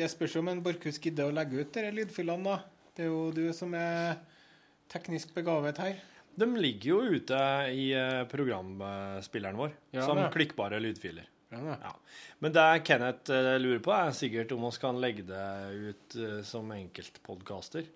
[0.00, 2.86] det spørs om en Borchhus gidder å legge ut disse lydfilene, da.
[2.96, 4.16] Det er jo du som er
[4.90, 6.00] teknisk begavet her.
[6.40, 7.38] De ligger jo ute
[7.74, 10.30] i eh, programspilleren vår Ja, som det.
[10.34, 11.26] klikkbare lydfiler.
[11.50, 11.76] Ja.
[11.82, 11.92] Ja.
[12.38, 15.46] Men det Kenneth eh, lurer på, er sikkert om vi kan legge det
[15.90, 17.88] ut eh, som enkeltpodkaster.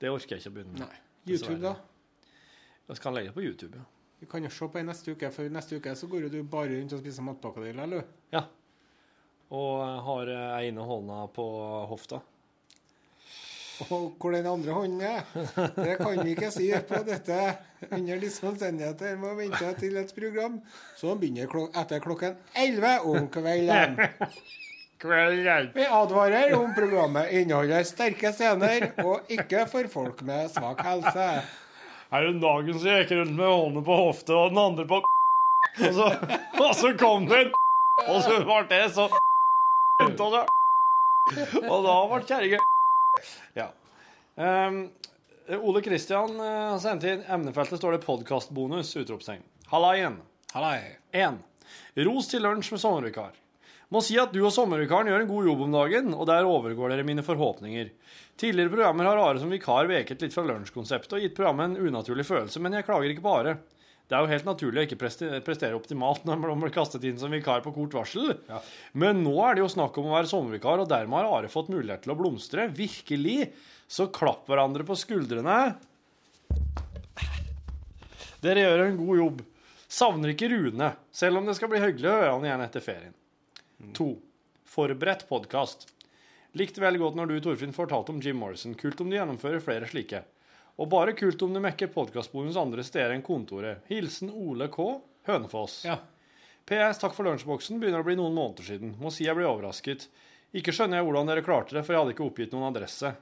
[0.00, 0.86] Det orker jeg ikke å begynne med.
[0.86, 1.00] Nei.
[1.34, 1.74] YouTube, da?
[2.90, 3.84] Vi kan legge det på YouTube, ja.
[4.20, 6.40] Vi kan jo se på det neste uke, for neste uke så går jo du
[6.44, 8.08] bare rundt og spiser matpakka di, eller?
[8.34, 8.46] ja.
[9.50, 11.46] Og har eh, ene hånda på
[11.90, 12.20] hofta.
[13.80, 15.22] Og hvor den andre hånden er,
[15.78, 17.36] det kan vi ikke si på dette
[17.88, 19.14] under disse omstendigheter.
[19.14, 20.58] Vi må vente til et program
[21.00, 23.96] som begynner klok etter klokken 11 om kvelden.
[25.72, 31.30] Vi advarer om programmet inneholder sterke scener og ikke for folk med svak helse.
[32.10, 35.00] Her en dagen så gikk rundt med hånda på hofta og den andre på
[35.86, 36.06] og så,
[36.60, 37.56] og så kom det en
[38.08, 39.08] Og så ble det så
[41.72, 42.58] Og da ble kjerringa
[43.58, 43.68] Ja.
[44.40, 44.82] Um,
[45.60, 48.96] Ole Kristian uh, sendte inn emnefeltet står det 'podkastbonus'.
[49.02, 49.42] utropstegn.
[49.70, 50.16] Halla igjen.
[50.54, 50.96] Hallei.
[51.12, 51.38] 1.
[52.06, 53.36] Ros til lunsj med sommervikar.
[53.90, 56.92] Må si at du og sommervikaren gjør en god jobb om dagen, og der overgår
[56.92, 57.90] dere mine forhåpninger.
[58.38, 62.24] Tidligere programmer har Are som vikar veket litt fra lunsjkonseptet og gitt programmet en unaturlig
[62.28, 63.56] følelse, men jeg klager ikke på Are.
[64.10, 64.98] Det er jo helt naturlig å ikke
[65.46, 68.32] prestere optimalt når man blir kastet inn som vikar på kort varsel.
[68.98, 71.70] Men nå er det jo snakk om å være sommervikar, og dermed har Are fått
[71.70, 72.66] mulighet til å blomstre.
[72.74, 73.52] Virkelig.
[73.90, 75.60] Så klapp hverandre på skuldrene.
[78.42, 79.40] Dere gjør en god jobb.
[79.90, 83.14] Savner ikke Rune, selv om det skal bli hyggelig å høre han igjen etter ferien.
[83.94, 84.10] To.
[84.70, 85.86] Forberedt podkast.
[86.58, 88.74] Likte veldig godt når du, Torfinn, fortalte om Jim Morrison.
[88.78, 90.24] Kult om du gjennomfører flere slike.
[90.80, 93.82] Og bare kult om du mekker podkastbonus andre steder enn kontoret.
[93.90, 94.86] Hilsen Ole K.
[95.28, 95.82] Hønefoss.
[95.84, 95.98] Ja.
[96.64, 97.80] PS, takk for lunsjboksen.
[97.82, 98.94] Begynner å bli noen måneder siden.
[99.00, 100.06] Må si jeg ble overrasket.
[100.56, 103.12] Ikke skjønner jeg hvordan dere klarte det, for jeg hadde ikke oppgitt noen adresse.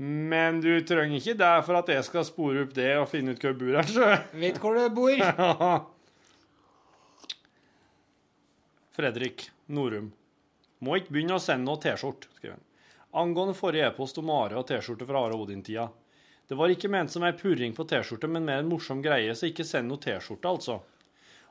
[0.00, 3.44] Men du trenger ikke det for at jeg skal spore opp det og finne ut
[3.44, 4.10] hvor du bor sjø.
[4.40, 5.20] Vet hvor du bor?
[8.96, 10.12] Fredrik Norum.
[10.80, 12.64] Må ikke begynne å sende noe T-skjorte, skriver han.
[13.20, 15.90] Angående forrige e-post om Are og T-skjorte fra Are Odin-tida.
[16.50, 19.46] Det var ikke ment som ei purring på T-skjorte, men mer en morsom greie, så
[19.46, 20.80] ikke send noe T-skjorte, altså.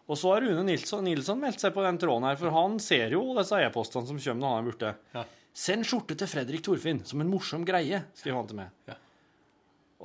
[0.10, 3.14] Og så har Rune Nilsson, Nilsson meldt seg på den tråden her, for han ser
[3.14, 4.90] jo disse e-postene som kommer når han er borte.
[5.14, 5.24] Ja.
[5.56, 8.74] Send skjorte til Fredrik Torfinn, som en morsom greie, skriver han til meg.
[8.90, 8.98] Ja.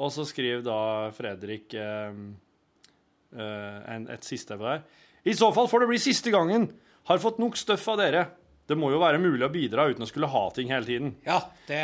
[0.05, 0.79] Og så skriver da
[1.17, 2.21] Fredrik eh,
[3.35, 4.85] eh, en, et siste på der.
[5.25, 6.69] I så fall får det bli siste gangen.
[7.11, 8.27] Har fått nok støff av dere.
[8.69, 11.17] Det må jo være mulig å bidra uten å skulle ha ting hele tiden.
[11.27, 11.83] Ja, det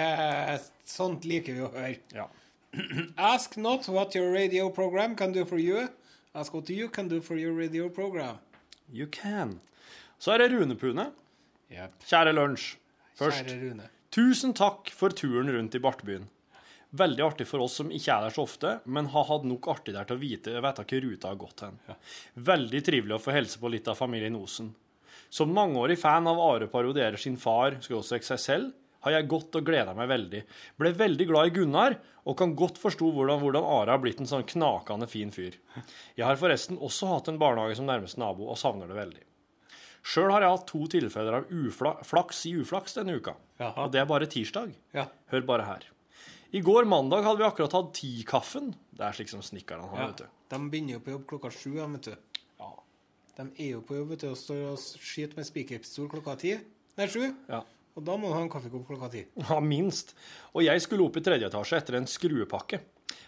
[0.89, 1.97] sånt liker vi å høre.
[2.15, 2.29] Ja.
[3.19, 5.89] Ask not what your radio program can do for you.
[6.35, 8.39] Ask what you can do for your radio program.
[8.93, 9.61] You can.
[10.19, 11.11] Så er det Rune Pune.
[11.71, 11.97] Yep.
[12.07, 12.77] Kjære lunsj.
[13.19, 13.89] Først, Kjære Rune.
[14.11, 16.29] tusen takk for turen rundt i Bartbyen.
[16.91, 19.95] Veldig artig for oss som ikke er der så ofte, men har hatt nok artig
[19.95, 21.77] der til å vite vet hvor ruta har gått hen.
[22.35, 24.73] Veldig trivelig å få hilse på litt av familien Osen.
[25.31, 28.73] Som mangeårig fan av Are parodierer sin far, skråstrek seg selv,
[29.05, 30.43] har jeg gått og gleda meg veldig.
[30.81, 31.97] Ble veldig glad i Gunnar,
[32.29, 35.57] og kan godt forstå hvordan, hvordan Are har blitt en sånn knakende fin fyr.
[36.19, 39.25] Jeg har forresten også hatt en barnehage som nærmeste nabo, og savner det veldig.
[40.01, 43.35] Sjøl har jeg hatt to tilfeller av uflaks i uflaks denne uka.
[43.61, 43.85] Jaha.
[43.85, 44.73] Og det er bare tirsdag.
[44.97, 45.07] Ja.
[45.33, 45.89] Hør bare her.
[46.57, 48.73] I går mandag hadde vi akkurat hatt ti-kaffen.
[48.97, 50.07] Det er slik som snekkerne har, ja.
[50.11, 50.39] vet du.
[50.51, 52.41] De begynner jo på jobb klokka sju, ja, vet du.
[52.59, 52.71] Ja.
[53.37, 56.57] De er jo på jobb vet du, og står og skyter med spikerpistol klokka ti.
[56.99, 57.29] Nei, sju.
[57.53, 57.61] Ja.
[57.99, 59.25] Og da må du ha en kaffekopp klokka ti.
[59.49, 60.15] Ja, minst.
[60.55, 62.83] Og jeg skulle opp i tredje etasje etter en skruepakke.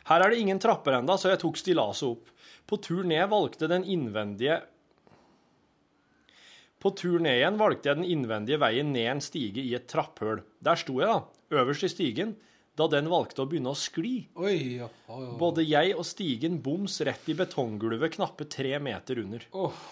[0.09, 2.31] Her er det ingen trapper enda, så jeg tok stillaset opp.
[2.69, 4.61] På tur ned valgte den innvendige
[6.83, 10.41] På tur ned igjen valgte jeg den innvendige veien ned en stige i et trapphull.
[10.63, 12.37] Der sto jeg, da, øverst i stigen,
[12.79, 14.15] da den valgte å begynne å skli.
[14.41, 14.89] Oi, ja.
[14.89, 15.33] ja, ja.
[15.39, 19.47] Både jeg og stigen boms rett i betonggulvet knappe tre meter under.
[19.53, 19.83] Åh.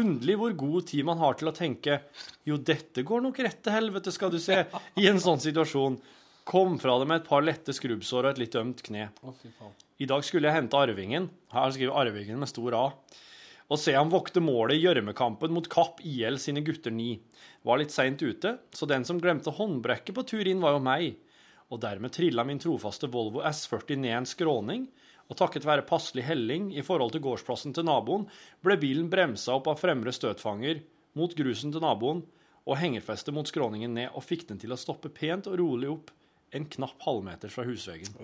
[0.00, 2.00] Underlig hvor god tid man har til å tenke
[2.46, 4.64] jo, dette går nok rett til helvete, skal du se,
[4.98, 6.00] i en sånn situasjon.
[6.44, 9.06] Kom fra det med et par lette skrubbsår og et litt ømt kne.
[10.02, 12.82] I dag skulle jeg hente arvingen, her skriver arvingen med stor A,
[13.70, 17.14] og se ham vokte målet i gjørmekampen mot Kapp IL sine gutter ni.
[17.64, 21.14] Var litt seint ute, så den som glemte håndbrekket på tur inn, var jo meg.
[21.72, 24.84] Og dermed trilla min trofaste Volvo S40 ned en skråning,
[25.30, 28.26] og takket være passelig helling i forhold til gårdsplassen til naboen,
[28.64, 30.82] ble bilen bremsa opp av fremre støtfanger
[31.18, 32.24] mot grusen til naboen
[32.64, 36.12] og hengerfestet mot skråningen ned, og fikk den til å stoppe pent og rolig opp
[36.54, 38.14] en knapp halvmeter fra husveggen.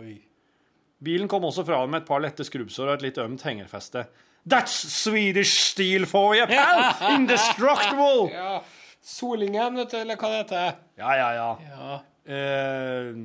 [1.00, 4.04] Bilen kom også fra med et par lette skrubbsår og et litt ømt hengerfeste.
[4.48, 7.12] That's Swedish steel for you, pal!
[7.14, 8.30] Indestructible!
[8.32, 8.60] Ja.
[9.00, 10.80] Solingen, vet du, eller hva det heter.
[11.00, 11.50] Ja, ja, ja.
[11.64, 12.00] Ja.
[12.36, 13.20] Eh,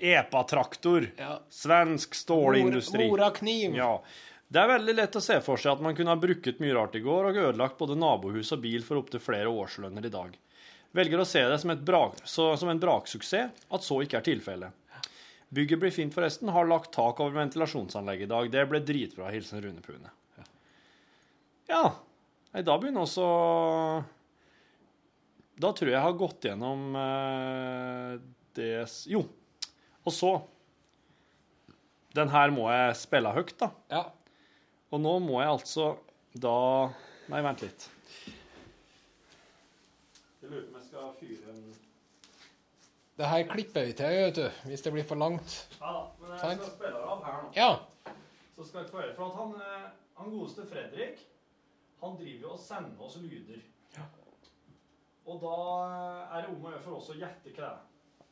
[0.00, 1.10] Epa-traktor.
[1.18, 1.40] Ja.
[1.50, 3.08] Svensk stålindustri.
[3.10, 3.76] Mora kniv.
[3.76, 4.02] Ja.
[4.48, 6.94] Det er veldig lett å se for seg at man kunne ha brukt mye rart
[6.94, 10.36] i går og ødelagt både nabohus og bil for opptil flere årslønner i dag.
[10.96, 14.82] Velger å se det som, brak, så, som en braksuksess at så ikke er tilfellet.
[15.48, 16.50] Bygget blir fint, forresten.
[16.54, 18.50] Har lagt tak over ventilasjonsanlegget i dag.
[18.50, 19.30] Det ble dritbra.
[19.34, 20.10] Hilsen Rune Pune.
[20.38, 20.46] Ja.
[21.70, 21.82] ja.
[22.54, 23.26] Nei, da begynner også
[25.60, 28.12] Da tror jeg jeg har gått gjennom eh,
[28.56, 28.70] det
[29.12, 29.26] Jo.
[30.06, 30.30] Og så
[32.16, 33.70] Den her må jeg spille høyt, da.
[33.92, 34.04] Ja.
[34.94, 35.96] Og nå må jeg altså
[36.36, 36.54] da
[37.26, 37.88] Nei, vent litt.
[40.40, 41.64] Jeg lurer på om jeg skal fyre en
[43.18, 45.56] Det her klipper vi til, vet du, hvis det blir for langt.
[45.80, 47.50] Ja da, men jeg skal spille det av her nå.
[47.56, 47.70] Ja.
[48.56, 49.14] Så skal jeg få høre.
[49.16, 49.88] For at han, eh,
[50.20, 51.24] han godeste Fredrik,
[52.04, 53.64] han driver jo og sender oss lyder.
[53.96, 54.06] Ja.
[55.26, 55.56] Og da
[55.88, 58.28] eh, er det om å gjøre for oss å gjette hva det er.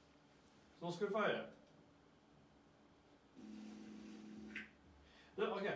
[0.79, 1.43] Så nå skal du få høre.
[5.37, 5.67] Du, ok.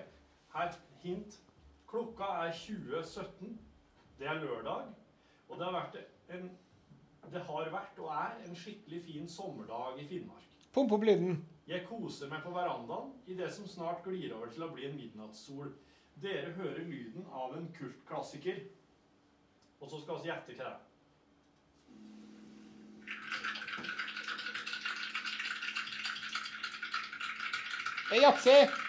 [0.55, 1.41] Her, hint.
[1.89, 3.61] Klokka er 2017.
[4.19, 4.85] Det er lørdag.
[5.49, 5.97] Og det har vært
[6.29, 6.51] en
[7.33, 10.47] Det har vært og er en skikkelig fin sommerdag i Finnmark.
[10.73, 11.43] Pump opp lyden.
[11.67, 14.97] Jeg koser meg på verandaen i det som snart glir over til å bli en
[14.97, 15.75] midnattssol.
[16.23, 18.63] Dere hører lyden av en kultklassiker.
[19.81, 20.85] Og så skal vi gjette hva det.
[28.09, 28.88] Det er yatzy.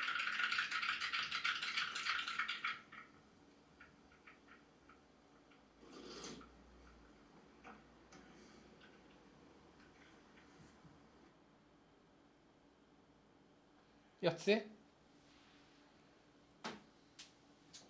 [14.21, 14.55] Yatzy.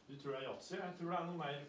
[0.08, 0.76] Du tror det er yatzy?
[0.76, 1.60] Jeg tror det er noe mer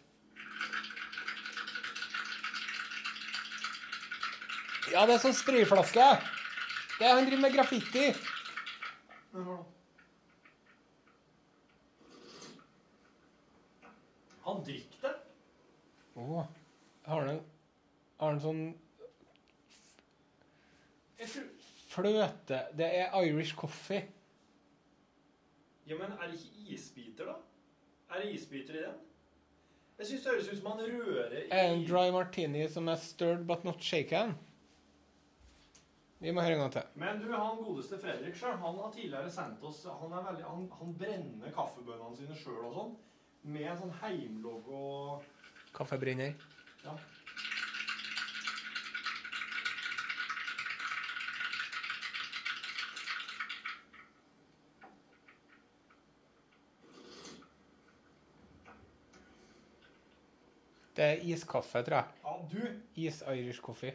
[4.91, 6.05] Ja, det er sånn sprayflaske.
[6.99, 8.09] Det er han driver med graffiti.
[14.45, 15.13] Han drikker det.
[16.19, 16.43] Å,
[17.07, 17.39] har han
[18.21, 18.63] har han sånn
[21.91, 24.03] fløte Det er Irish coffee.
[25.87, 27.35] Ja, men er det ikke isbiter, da?
[28.11, 28.99] Er det isbiter i den?
[30.01, 32.97] Jeg syns det høres ut som han rører i Er en dry martini som er
[33.01, 34.33] stirred but not shaken.
[36.21, 36.89] Vi må høre en gang til.
[37.01, 40.67] Men du, han godeste Fredrik sjøl, han har tidligere sendt oss Han, er veldig, han,
[40.79, 42.91] han brenner kaffebønnene sine sjøl og sånn,
[43.53, 44.81] med en sånn heimlogo
[45.73, 46.35] Kaffebrenner.
[46.83, 46.93] Ja.
[60.95, 62.05] Det er iskaffe, tror jeg.
[62.25, 63.93] ja, du Is Irish coffee.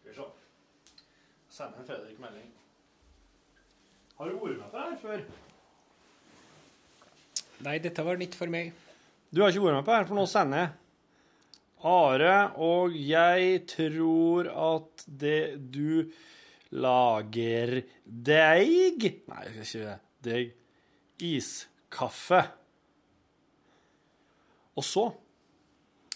[0.00, 0.28] Skal vi se.
[1.54, 2.48] Sender Fredrik melding.
[4.18, 5.26] Har du vært med på det her før?
[7.64, 8.72] Nei, dette var nytt for meg.
[9.34, 10.72] Du har ikke vært med på det her, for nå sender jeg.
[11.84, 16.08] Are, og jeg tror at det du
[16.72, 17.74] lager
[18.04, 19.98] deg Nei, jeg skal ikke det.
[20.24, 20.54] Deg.
[21.28, 22.40] Iskaffe.
[24.74, 25.04] Og så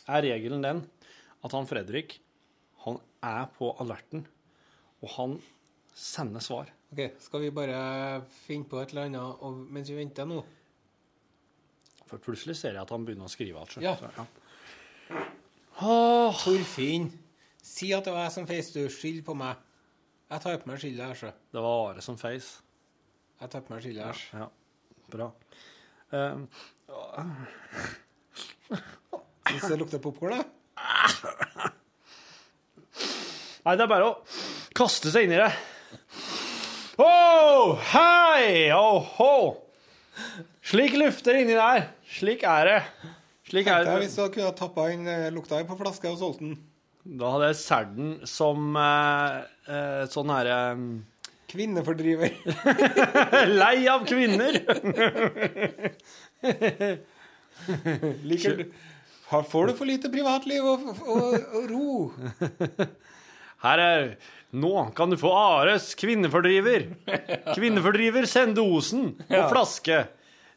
[0.09, 0.83] er regelen den
[1.45, 2.19] at han Fredrik,
[2.85, 4.25] han er på alerten,
[5.03, 5.37] og han
[5.95, 6.71] sender svar.
[6.93, 10.41] Ok, Skal vi bare finne på et eller annet og, mens vi venter nå?
[12.09, 13.77] For plutselig ser jeg at han begynner å skrive alt.
[13.85, 13.95] Ja.
[14.01, 14.27] Så,
[15.79, 17.11] Åh, Torfinn,
[17.63, 18.81] si at det var jeg som feis du.
[18.91, 19.61] Skyld på meg.
[20.29, 21.31] Jeg tar på meg skylda her, så.
[21.53, 22.49] det var Are som feis.
[23.39, 24.25] Jeg tar på meg skylda her.
[24.41, 24.49] Ja,
[25.13, 25.29] bra.
[26.11, 26.49] Um,
[29.49, 30.43] Syns det lukter popkorn, da?
[33.65, 34.13] Nei, det er bare å
[34.77, 35.53] kaste seg inn i det.
[36.99, 38.71] Oh, hei!
[38.75, 39.49] Oh, oh.
[40.69, 41.81] Slik lufter inni der.
[42.19, 42.81] Slik er det.
[43.49, 43.95] Slik er det.
[44.03, 46.53] hvis du kunne ha tappa inn eh, lukta på flaska og solgt den.
[47.09, 49.29] Da hadde jeg solgt den som eh,
[49.69, 50.59] eh, sånn herre
[51.49, 52.31] Kvinnefordriver.
[53.63, 54.53] Lei av kvinner.
[58.29, 58.67] Liker
[59.29, 61.97] Har- Får du for lite privatliv og, og, og ro?
[63.65, 64.05] Her er
[64.57, 66.87] Nå kan du få Ares kvinnefordriver.
[67.53, 69.99] Kvinnefordriver sendosen og flaske.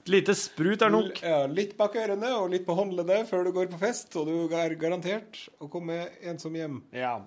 [0.01, 1.19] Et lite sprut er nok.
[1.19, 4.55] Ja, litt bak ørene og litt på håndleddet før du går på fest, og du
[4.55, 6.79] er garantert å komme ensom hjem.
[6.95, 7.17] Ja.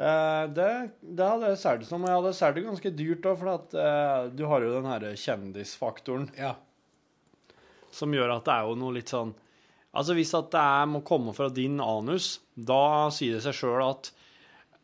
[0.00, 0.70] Eh, det,
[1.04, 2.08] det hadde jeg solgt som.
[2.08, 5.06] Jeg hadde solgt det ganske dyrt òg, for at, eh, du har jo den her
[5.26, 6.54] kjendisfaktoren Ja.
[7.92, 9.36] som gjør at det er jo noe litt sånn
[9.90, 13.82] Altså hvis at det er, må komme fra din anus, da sier det seg sjøl
[13.88, 14.12] at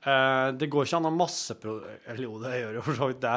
[0.03, 1.77] eh, det går ikke an å massepro...
[2.09, 3.37] Eller jo, det gjør jo for så vidt det.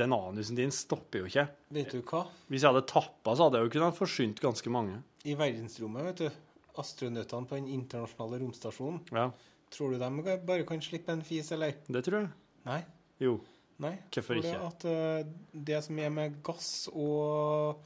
[0.00, 1.44] Den anusen din stopper jo ikke.
[1.76, 2.22] Vet du hva?
[2.48, 5.00] Hvis jeg hadde tappa, så hadde jeg jo kunnet forsynt ganske mange.
[5.28, 6.42] I verdensrommet, vet du,
[6.80, 9.28] astronautene på den internasjonale romstasjonen, Ja,
[9.70, 11.76] tror du de bare kan slippe en fis, eller?
[11.86, 12.30] det tror jeg.
[12.66, 12.80] Nei.
[13.22, 13.36] Jo.
[13.80, 13.94] Nei.
[14.12, 14.56] Hvorfor ikke?
[14.66, 15.20] At uh,
[15.52, 17.80] det som er med gass og,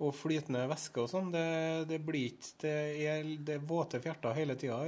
[0.00, 1.44] og flytende væske og sånn, det,
[1.90, 2.72] det blir ikke Det
[3.04, 4.78] er, det er våte fjerter hele tida.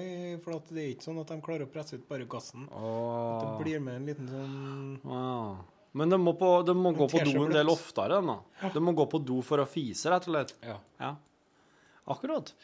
[0.44, 2.64] For det er ikke sånn at de klarer å presse ut bare gassen.
[2.72, 5.60] At det blir med en liten sånn Ah.
[5.92, 8.22] Men de må, på, de må gå på do en del oftere.
[8.24, 8.70] Da.
[8.72, 10.54] De må gå på do for å fise, rett og slett.
[10.64, 10.78] Ja.
[11.02, 11.10] Ja,
[12.14, 12.54] akkurat.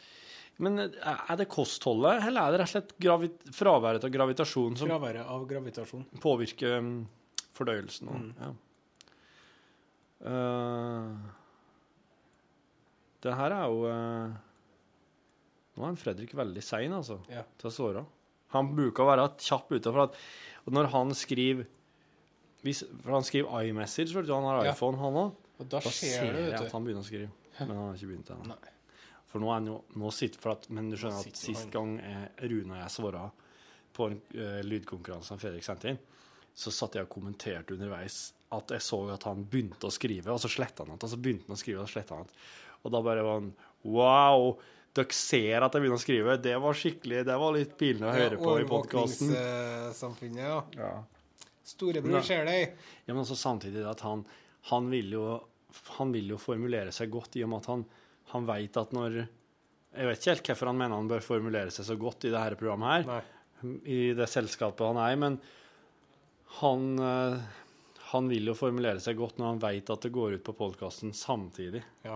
[0.59, 4.89] Men eh, er det kostholdet, eller er det rett og slett fraværet av gravitasjon som
[4.89, 6.07] Fraværet av gravitasjon.
[6.23, 6.97] påvirker mm,
[7.59, 8.09] fordøyelsen?
[8.09, 8.49] Og, ja.
[10.19, 11.29] Eh,
[13.23, 14.37] det her er jo eh,
[15.79, 17.43] Nå er Fredrik veldig sein, altså, Ja.
[17.57, 18.05] til å såre.
[18.51, 20.15] Han bruker å være kjapp ute, for at
[20.65, 21.67] og når han skriver
[22.61, 24.73] hvis, For han skriver iMessage, vet du, han har Ja.
[24.73, 25.35] iPhone, han òg.
[25.59, 27.29] Og da Da ser ser jeg at han begynner å skrive.
[27.59, 28.57] Men han har ikke begynt ennå.
[29.27, 31.99] For nå er han jo nå sitter, for at, Men du skjønner at sist gang
[31.99, 33.31] eh, Rune og jeg svara
[33.93, 35.99] på en uh, lydkonkurranse som Fredrik sendte inn,
[36.55, 40.39] så satt jeg og kommenterte underveis at jeg så at han begynte å skrive, og
[40.39, 41.03] så sletta han igjen.
[41.03, 42.35] Og så begynte han å skrive, og så sletta han igjen.
[42.83, 43.53] Og da bare var han
[43.87, 44.53] Wow!
[44.97, 46.35] Dere ser at jeg begynner å skrive.
[46.41, 49.31] Det var skikkelig Det var litt pinlig å høre på i podkasten.
[49.35, 50.59] Overvåkningssamfunnet, ja.
[50.75, 51.45] Ja.
[51.69, 52.73] Storebror ser deg.
[53.05, 54.25] Ja, men også samtidig at han,
[54.71, 55.25] han vil jo
[55.99, 57.83] han vil jo formulere seg godt i og med at han,
[58.31, 61.85] han veit at når Jeg vet ikke helt hvorfor han mener han bør formulere seg
[61.85, 63.75] så godt i dette programmet her, Nei.
[63.85, 65.37] i det selskapet han er i, men
[66.59, 67.37] han eh,
[68.09, 71.13] han vil jo formulere seg godt når han veit at det går ut på podkasten
[71.13, 71.83] samtidig.
[72.05, 72.15] Ja.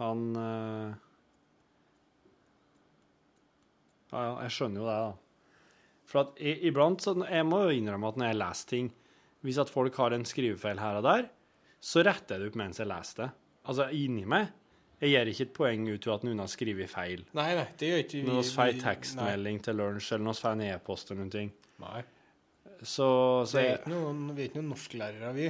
[0.00, 0.94] Han eh,
[4.12, 5.12] Ja, jeg skjønner jo det, da.
[6.12, 8.90] For at i, iblant så Jeg må jo innrømme at når jeg leser ting
[9.46, 11.28] Hvis at folk har en skrivefeil her og der,
[11.82, 13.30] så retter jeg det opp mens jeg leser det.
[13.66, 14.52] Altså inni meg.
[15.02, 17.24] Jeg gjør ikke et poeng ut av at noen har skrevet feil.
[17.34, 18.22] Nei, nei, det gjør ikke vi.
[18.28, 21.50] Når vi får vi- tekstmelding til lunsj, eller når vi får en e-post eller ting.
[21.82, 22.02] Nei.
[22.82, 23.08] Så,
[23.50, 25.48] så Vi er ikke noen, vi er ikke noen norsklærere, vi.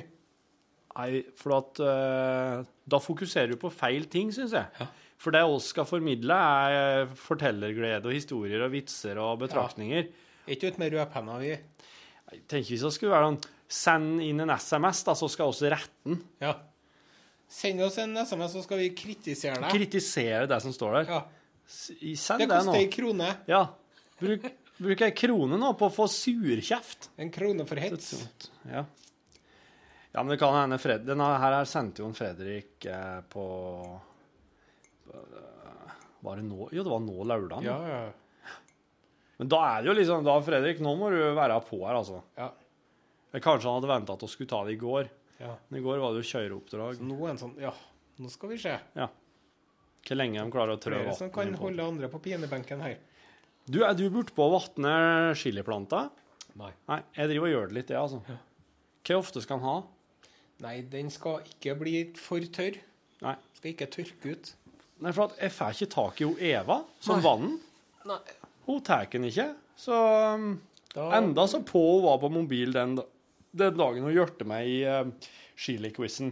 [0.93, 4.88] Nei, for at uh, Da fokuserer du på feil ting, syns jeg.
[5.22, 10.09] For det vi skal formidle, er fortellerglede og historier og vitser og betraktninger.
[10.11, 10.53] Ja.
[10.57, 11.53] ikke ut med rødpenna, vi.
[12.32, 15.70] Jeg tenker hvis det skulle være sånn Send inn en SMS, da, så skal vi
[15.72, 16.18] rette den.
[16.43, 16.51] Ja.
[17.49, 19.70] Send oss en SMS, så skal vi kritisere deg.
[19.72, 21.12] Kritisere det som står der.
[21.14, 21.20] Ja.
[21.72, 22.72] Send Det det, nå.
[22.74, 23.30] koster ei krone.
[23.49, 23.62] Ja.
[24.20, 24.45] Bruk,
[24.76, 27.09] bruk ei krone nå på å få surkjeft.
[27.16, 28.12] En krone for hets.
[28.68, 28.84] Ja.
[30.12, 31.06] Ja, men det kan hende Fred...
[31.08, 33.44] Denne her her sendte jo en Fredrik eh, på
[35.12, 36.68] eh, Var det nå?
[36.72, 37.64] Jo, det var nå lørdag.
[37.66, 38.02] Ja, ja.
[39.40, 42.20] Men da er det jo liksom Da, Fredrik, nå må du være på her, altså.
[42.38, 42.50] ja.
[43.32, 45.08] Kanskje han hadde venta at vi skulle ta det i går.
[45.40, 45.54] ja.
[45.68, 46.98] Men i går var det jo kjøreoppdrag.
[46.98, 47.72] Så nå er en sånn Ja,
[48.20, 48.74] nå skal vi se.
[48.98, 49.08] Ja.
[50.02, 52.98] Hvor lenge de klarer å trø Flere som kan holde andre på pinebenken her.
[53.64, 54.92] Du, er du bortpå å vatne
[55.38, 56.10] chiliplanter?
[56.58, 56.72] Nei.
[56.90, 58.18] Nei, jeg driver og gjør det litt, det, altså.
[59.06, 59.76] Hvor ofte skal han ha?
[60.62, 62.76] Nei, den skal ikke bli for tørr.
[63.22, 63.34] Nei.
[63.58, 64.52] Skal ikke tørke ut.
[65.02, 67.24] Nei, for at jeg får ikke tak i hun Eva som Nei.
[67.26, 67.56] vann.
[68.06, 68.20] Nei.
[68.68, 69.48] Hun tar den ikke.
[69.78, 69.96] Så
[70.36, 70.54] um,
[70.94, 72.94] Da, enda så på hun var på mobil den,
[73.50, 76.30] den dagen hun hjalp meg i uh, chili-quizen.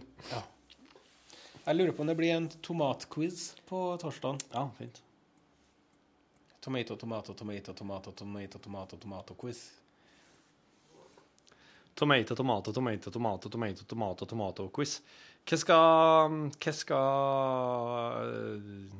[1.64, 4.44] Jeg lurer på om det blir en tomatquiz på torsdag.
[4.54, 5.02] Ja, fint.
[6.60, 9.64] Tomato, tomato, tomato, tomato, tomato, tomato, tomato-quiz.
[12.00, 14.94] Tomato, tomato, tomato, tomato, tomato, tomato, tomato-quiz.
[15.44, 18.94] Hva skal Hva skal uh,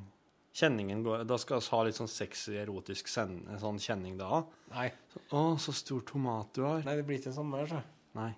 [0.61, 4.43] kjenningen gå Da skal vi ha litt sånn sexy, erotisk sen, sånn kjenning da?
[4.75, 4.91] Nei.
[5.33, 6.85] Å, så stor tomat du har.
[6.85, 7.81] Nei, det blir ikke sånn mer, så.
[8.19, 8.35] Nei.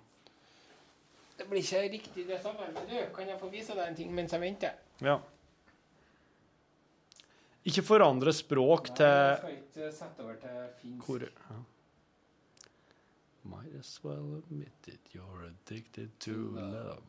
[1.35, 2.69] Det blir ikke riktig det samme.
[2.71, 4.79] Men du, kan jeg få vise deg en ting mens jeg venter?
[5.03, 5.17] Ja.
[7.67, 11.03] Ikke forandre språk Nei, til skal ikke sette over til finsk.
[11.03, 11.61] Hvor ja.
[13.45, 17.03] Might as well admit it, you're addicted to love.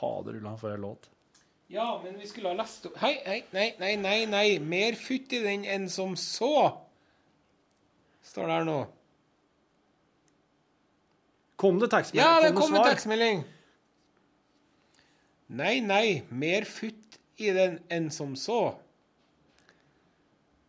[0.00, 1.10] Fader ullan, for en låt.
[1.66, 4.58] Ja, men vi skulle ha lest opp Hei, hei, nei, nei, nei, nei.
[4.58, 6.89] Mer futt i den enn som så.
[8.30, 8.78] Står der nå.
[11.58, 12.22] Kom det tekstmelding?
[12.22, 13.42] Ja, det kom en tekstmelding.
[15.58, 16.04] Nei, nei.
[16.30, 18.60] Mer futt i den enn som så.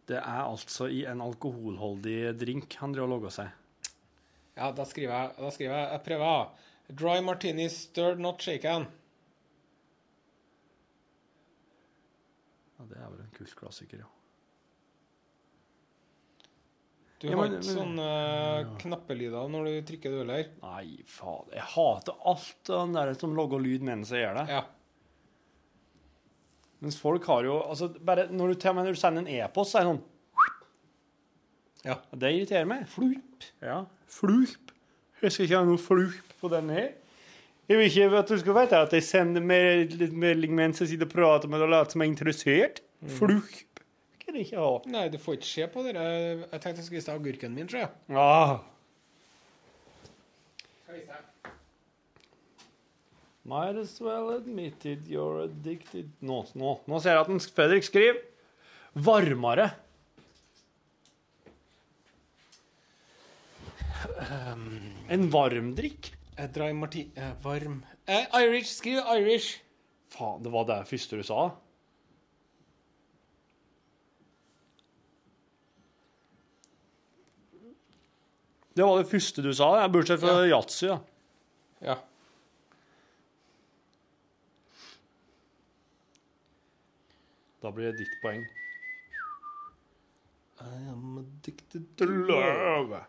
[0.10, 3.54] Det er altså i en alkoholholdig drink han driver og logger seg.
[4.58, 6.66] Ja, da skriver jeg Da skriver jeg, jeg prøver.
[6.92, 8.90] Dry martini stirred, not shaken.
[12.76, 14.10] Ja, det er vel en kult klassiker, ja.
[17.22, 18.06] Du Ja, har men- ikke sånne
[18.66, 20.48] uh, knappelyder når du trykker ølet her?
[20.64, 21.54] Nei, fader.
[21.60, 24.46] Jeg hater alt den der som lager lyd mens jeg gjør det.
[24.56, 24.64] Ja.
[26.82, 29.80] Mens folk har jo altså bare Når du, til når du sender en e-post, så
[29.80, 30.02] er det sånn
[31.86, 31.96] Ja.
[32.14, 32.88] Det irriterer meg.
[32.90, 33.46] Flurp.
[33.62, 33.84] Ja.
[34.10, 34.74] Flurp.
[35.22, 36.92] Jeg skal ikke ha noe flurp på den her.
[37.70, 40.90] Jeg vil ikke at du skal vite at jeg sender mer- litt melding mens jeg
[40.92, 42.82] sitter og prater med deg og later som jeg er interessert.
[43.02, 43.10] Mm.
[43.16, 43.30] Skal
[44.38, 44.72] jeg ikke ha.
[44.94, 45.96] Nei, du får ikke se på det.
[45.96, 47.90] Jeg tenkte jeg skulle vise deg agurken min, tror jeg.
[48.16, 48.60] Ah.
[53.44, 58.20] Might as well admit it, you're addicted Nå, nå, nå ser jeg at Fredrik skriver
[58.94, 59.72] varmere.
[65.10, 66.12] En varmdrikk?
[66.38, 68.76] Eh, Dry martini eh, Varm eh, Irish.
[68.78, 69.62] Skriv Irish.
[70.12, 71.50] Faen, det var det første du sa?
[78.76, 80.88] Det var det første du sa, ja, bortsett fra yatzy.
[80.88, 80.98] Ja.
[81.82, 81.98] Ja.
[87.62, 88.42] Da blir det ditt poeng.
[90.62, 93.02] I am addicted to love.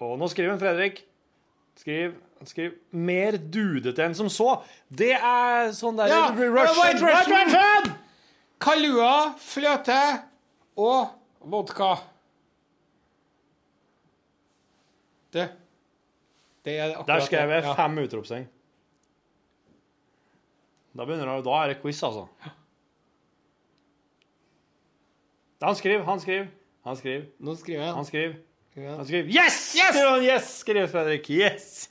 [0.00, 1.02] Og nå skriver en Fredrik.
[1.76, 2.14] Skriv,
[2.48, 4.62] skriv 'mer dudete enn som så'.
[4.88, 7.96] Det er sånn der Ja, Russian, Russian!
[8.60, 10.00] Kalua, fløte
[10.76, 11.08] og
[11.40, 11.96] vodka.
[15.36, 15.46] Det
[16.66, 17.68] Det er akkurat Der skrev jeg det.
[17.68, 17.74] Ja.
[17.78, 18.46] fem utropstegn.
[20.96, 22.24] Da begynner det, da er det quiz, altså.
[25.62, 26.46] Han skriver, han skriver,
[26.84, 27.94] han skriver, Nå skriver jeg.
[27.94, 28.34] han skriver.
[28.70, 28.96] Skriver.
[28.96, 29.92] Han skriver 'Yes!' Yes!
[29.92, 30.22] skriver han.
[30.24, 30.48] Yes!
[30.60, 31.30] skriver Fredrik.
[31.30, 31.88] Yes!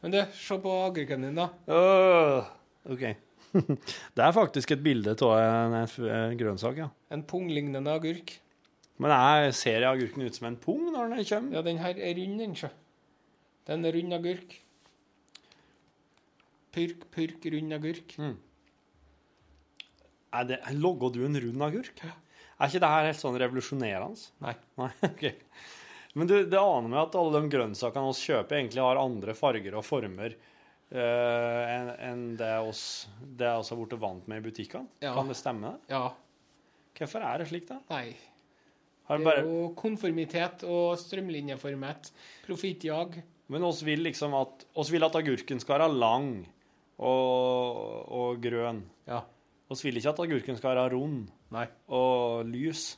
[0.00, 1.48] Men du, se på agurken din, da.
[1.68, 2.44] Uh,
[2.92, 3.02] OK.
[4.14, 5.74] Det er faktisk et bilde av en,
[6.06, 6.86] en grønnsak, ja.
[7.12, 8.36] En punglignende agurk.
[9.00, 11.56] Men jeg ser agurken ut som en pung når den kommer?
[11.56, 12.68] Ja, den her er rund, den, sjø.
[13.64, 14.56] Det er en rund agurk.
[16.74, 18.16] Purk, purk, rund agurk.
[20.30, 22.04] Er det, logger du en rund agurk?
[22.04, 24.28] Er ikke det her helt sånn revolusjonerende?
[24.44, 24.54] Nei.
[24.80, 25.24] Nei, ok.
[26.20, 29.76] Men du, det aner meg at alle de grønnsakene vi kjøper, egentlig har andre farger
[29.78, 34.90] og former uh, enn en det vi har blitt vant med i butikkene.
[35.00, 35.14] Ja.
[35.16, 35.72] Kan det stemme?
[35.72, 35.94] det?
[35.94, 36.10] Ja.
[37.00, 37.78] Hvorfor er det slik, da?
[37.94, 38.10] Nei.
[39.10, 42.12] Har Det er bare, jo konformitet og strømlinjeformet.
[42.46, 43.20] Profittjag.
[43.50, 46.28] men oss vil liksom at, oss vil at agurken skal være lang
[47.02, 48.84] og, og grønn.
[49.10, 49.24] Ja.
[49.70, 51.66] Oss vil ikke at agurken skal være rund Nei.
[51.90, 52.92] og lys.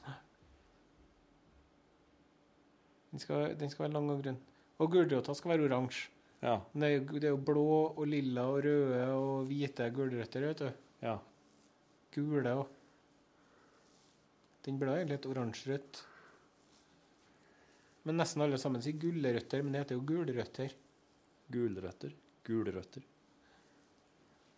[3.13, 4.39] Den skal, den skal være lang og grønn.
[4.81, 6.09] Og gulrota skal være oransje.
[6.43, 6.57] Ja.
[6.75, 10.71] Det det er jo blå og lilla og røde og hvite gulrøtter, vet du.
[11.05, 11.19] ja.
[12.13, 12.67] Gule og
[14.67, 16.03] Den ble egentlig et oransjerødt.
[18.07, 20.77] Men nesten alle sammen sier gulrøtter, men det heter jo gulrøtter.
[21.53, 22.15] Gulrøtter.
[22.47, 23.09] Gulrøtter.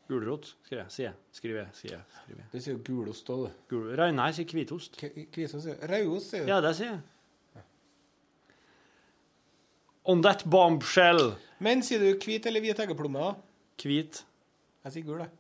[0.09, 0.93] Gulrot, sier jeg.
[0.93, 1.17] Sier jeg.
[1.33, 1.71] Skriver jeg.
[1.79, 2.03] Sier jeg.
[2.19, 2.49] Skriver jeg.
[2.53, 3.61] Du sier jo gulost òg, du.
[3.73, 3.87] Gul...
[3.97, 4.99] Nei, jeg sier hvitost.
[5.01, 6.51] Hvitost, sier Rauost, sier du.
[6.53, 7.03] Ja, det sier jeg.
[10.13, 11.31] On that bombshell.
[11.65, 13.31] Men sier du hvit eller hvit eggeplomme?
[13.81, 14.21] Hvit.
[14.85, 15.33] Jeg sier gul, jeg.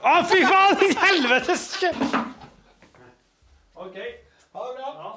[0.00, 0.78] Å, fy faen!
[0.86, 1.64] i Helvetes!
[3.76, 3.98] OK.
[4.56, 5.10] Ha det bra.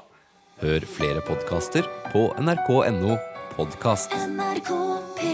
[0.64, 3.16] Hør flere podkaster på nrk.no
[3.56, 4.16] podkast.
[4.36, 4.74] NRK
[5.20, 5.33] P3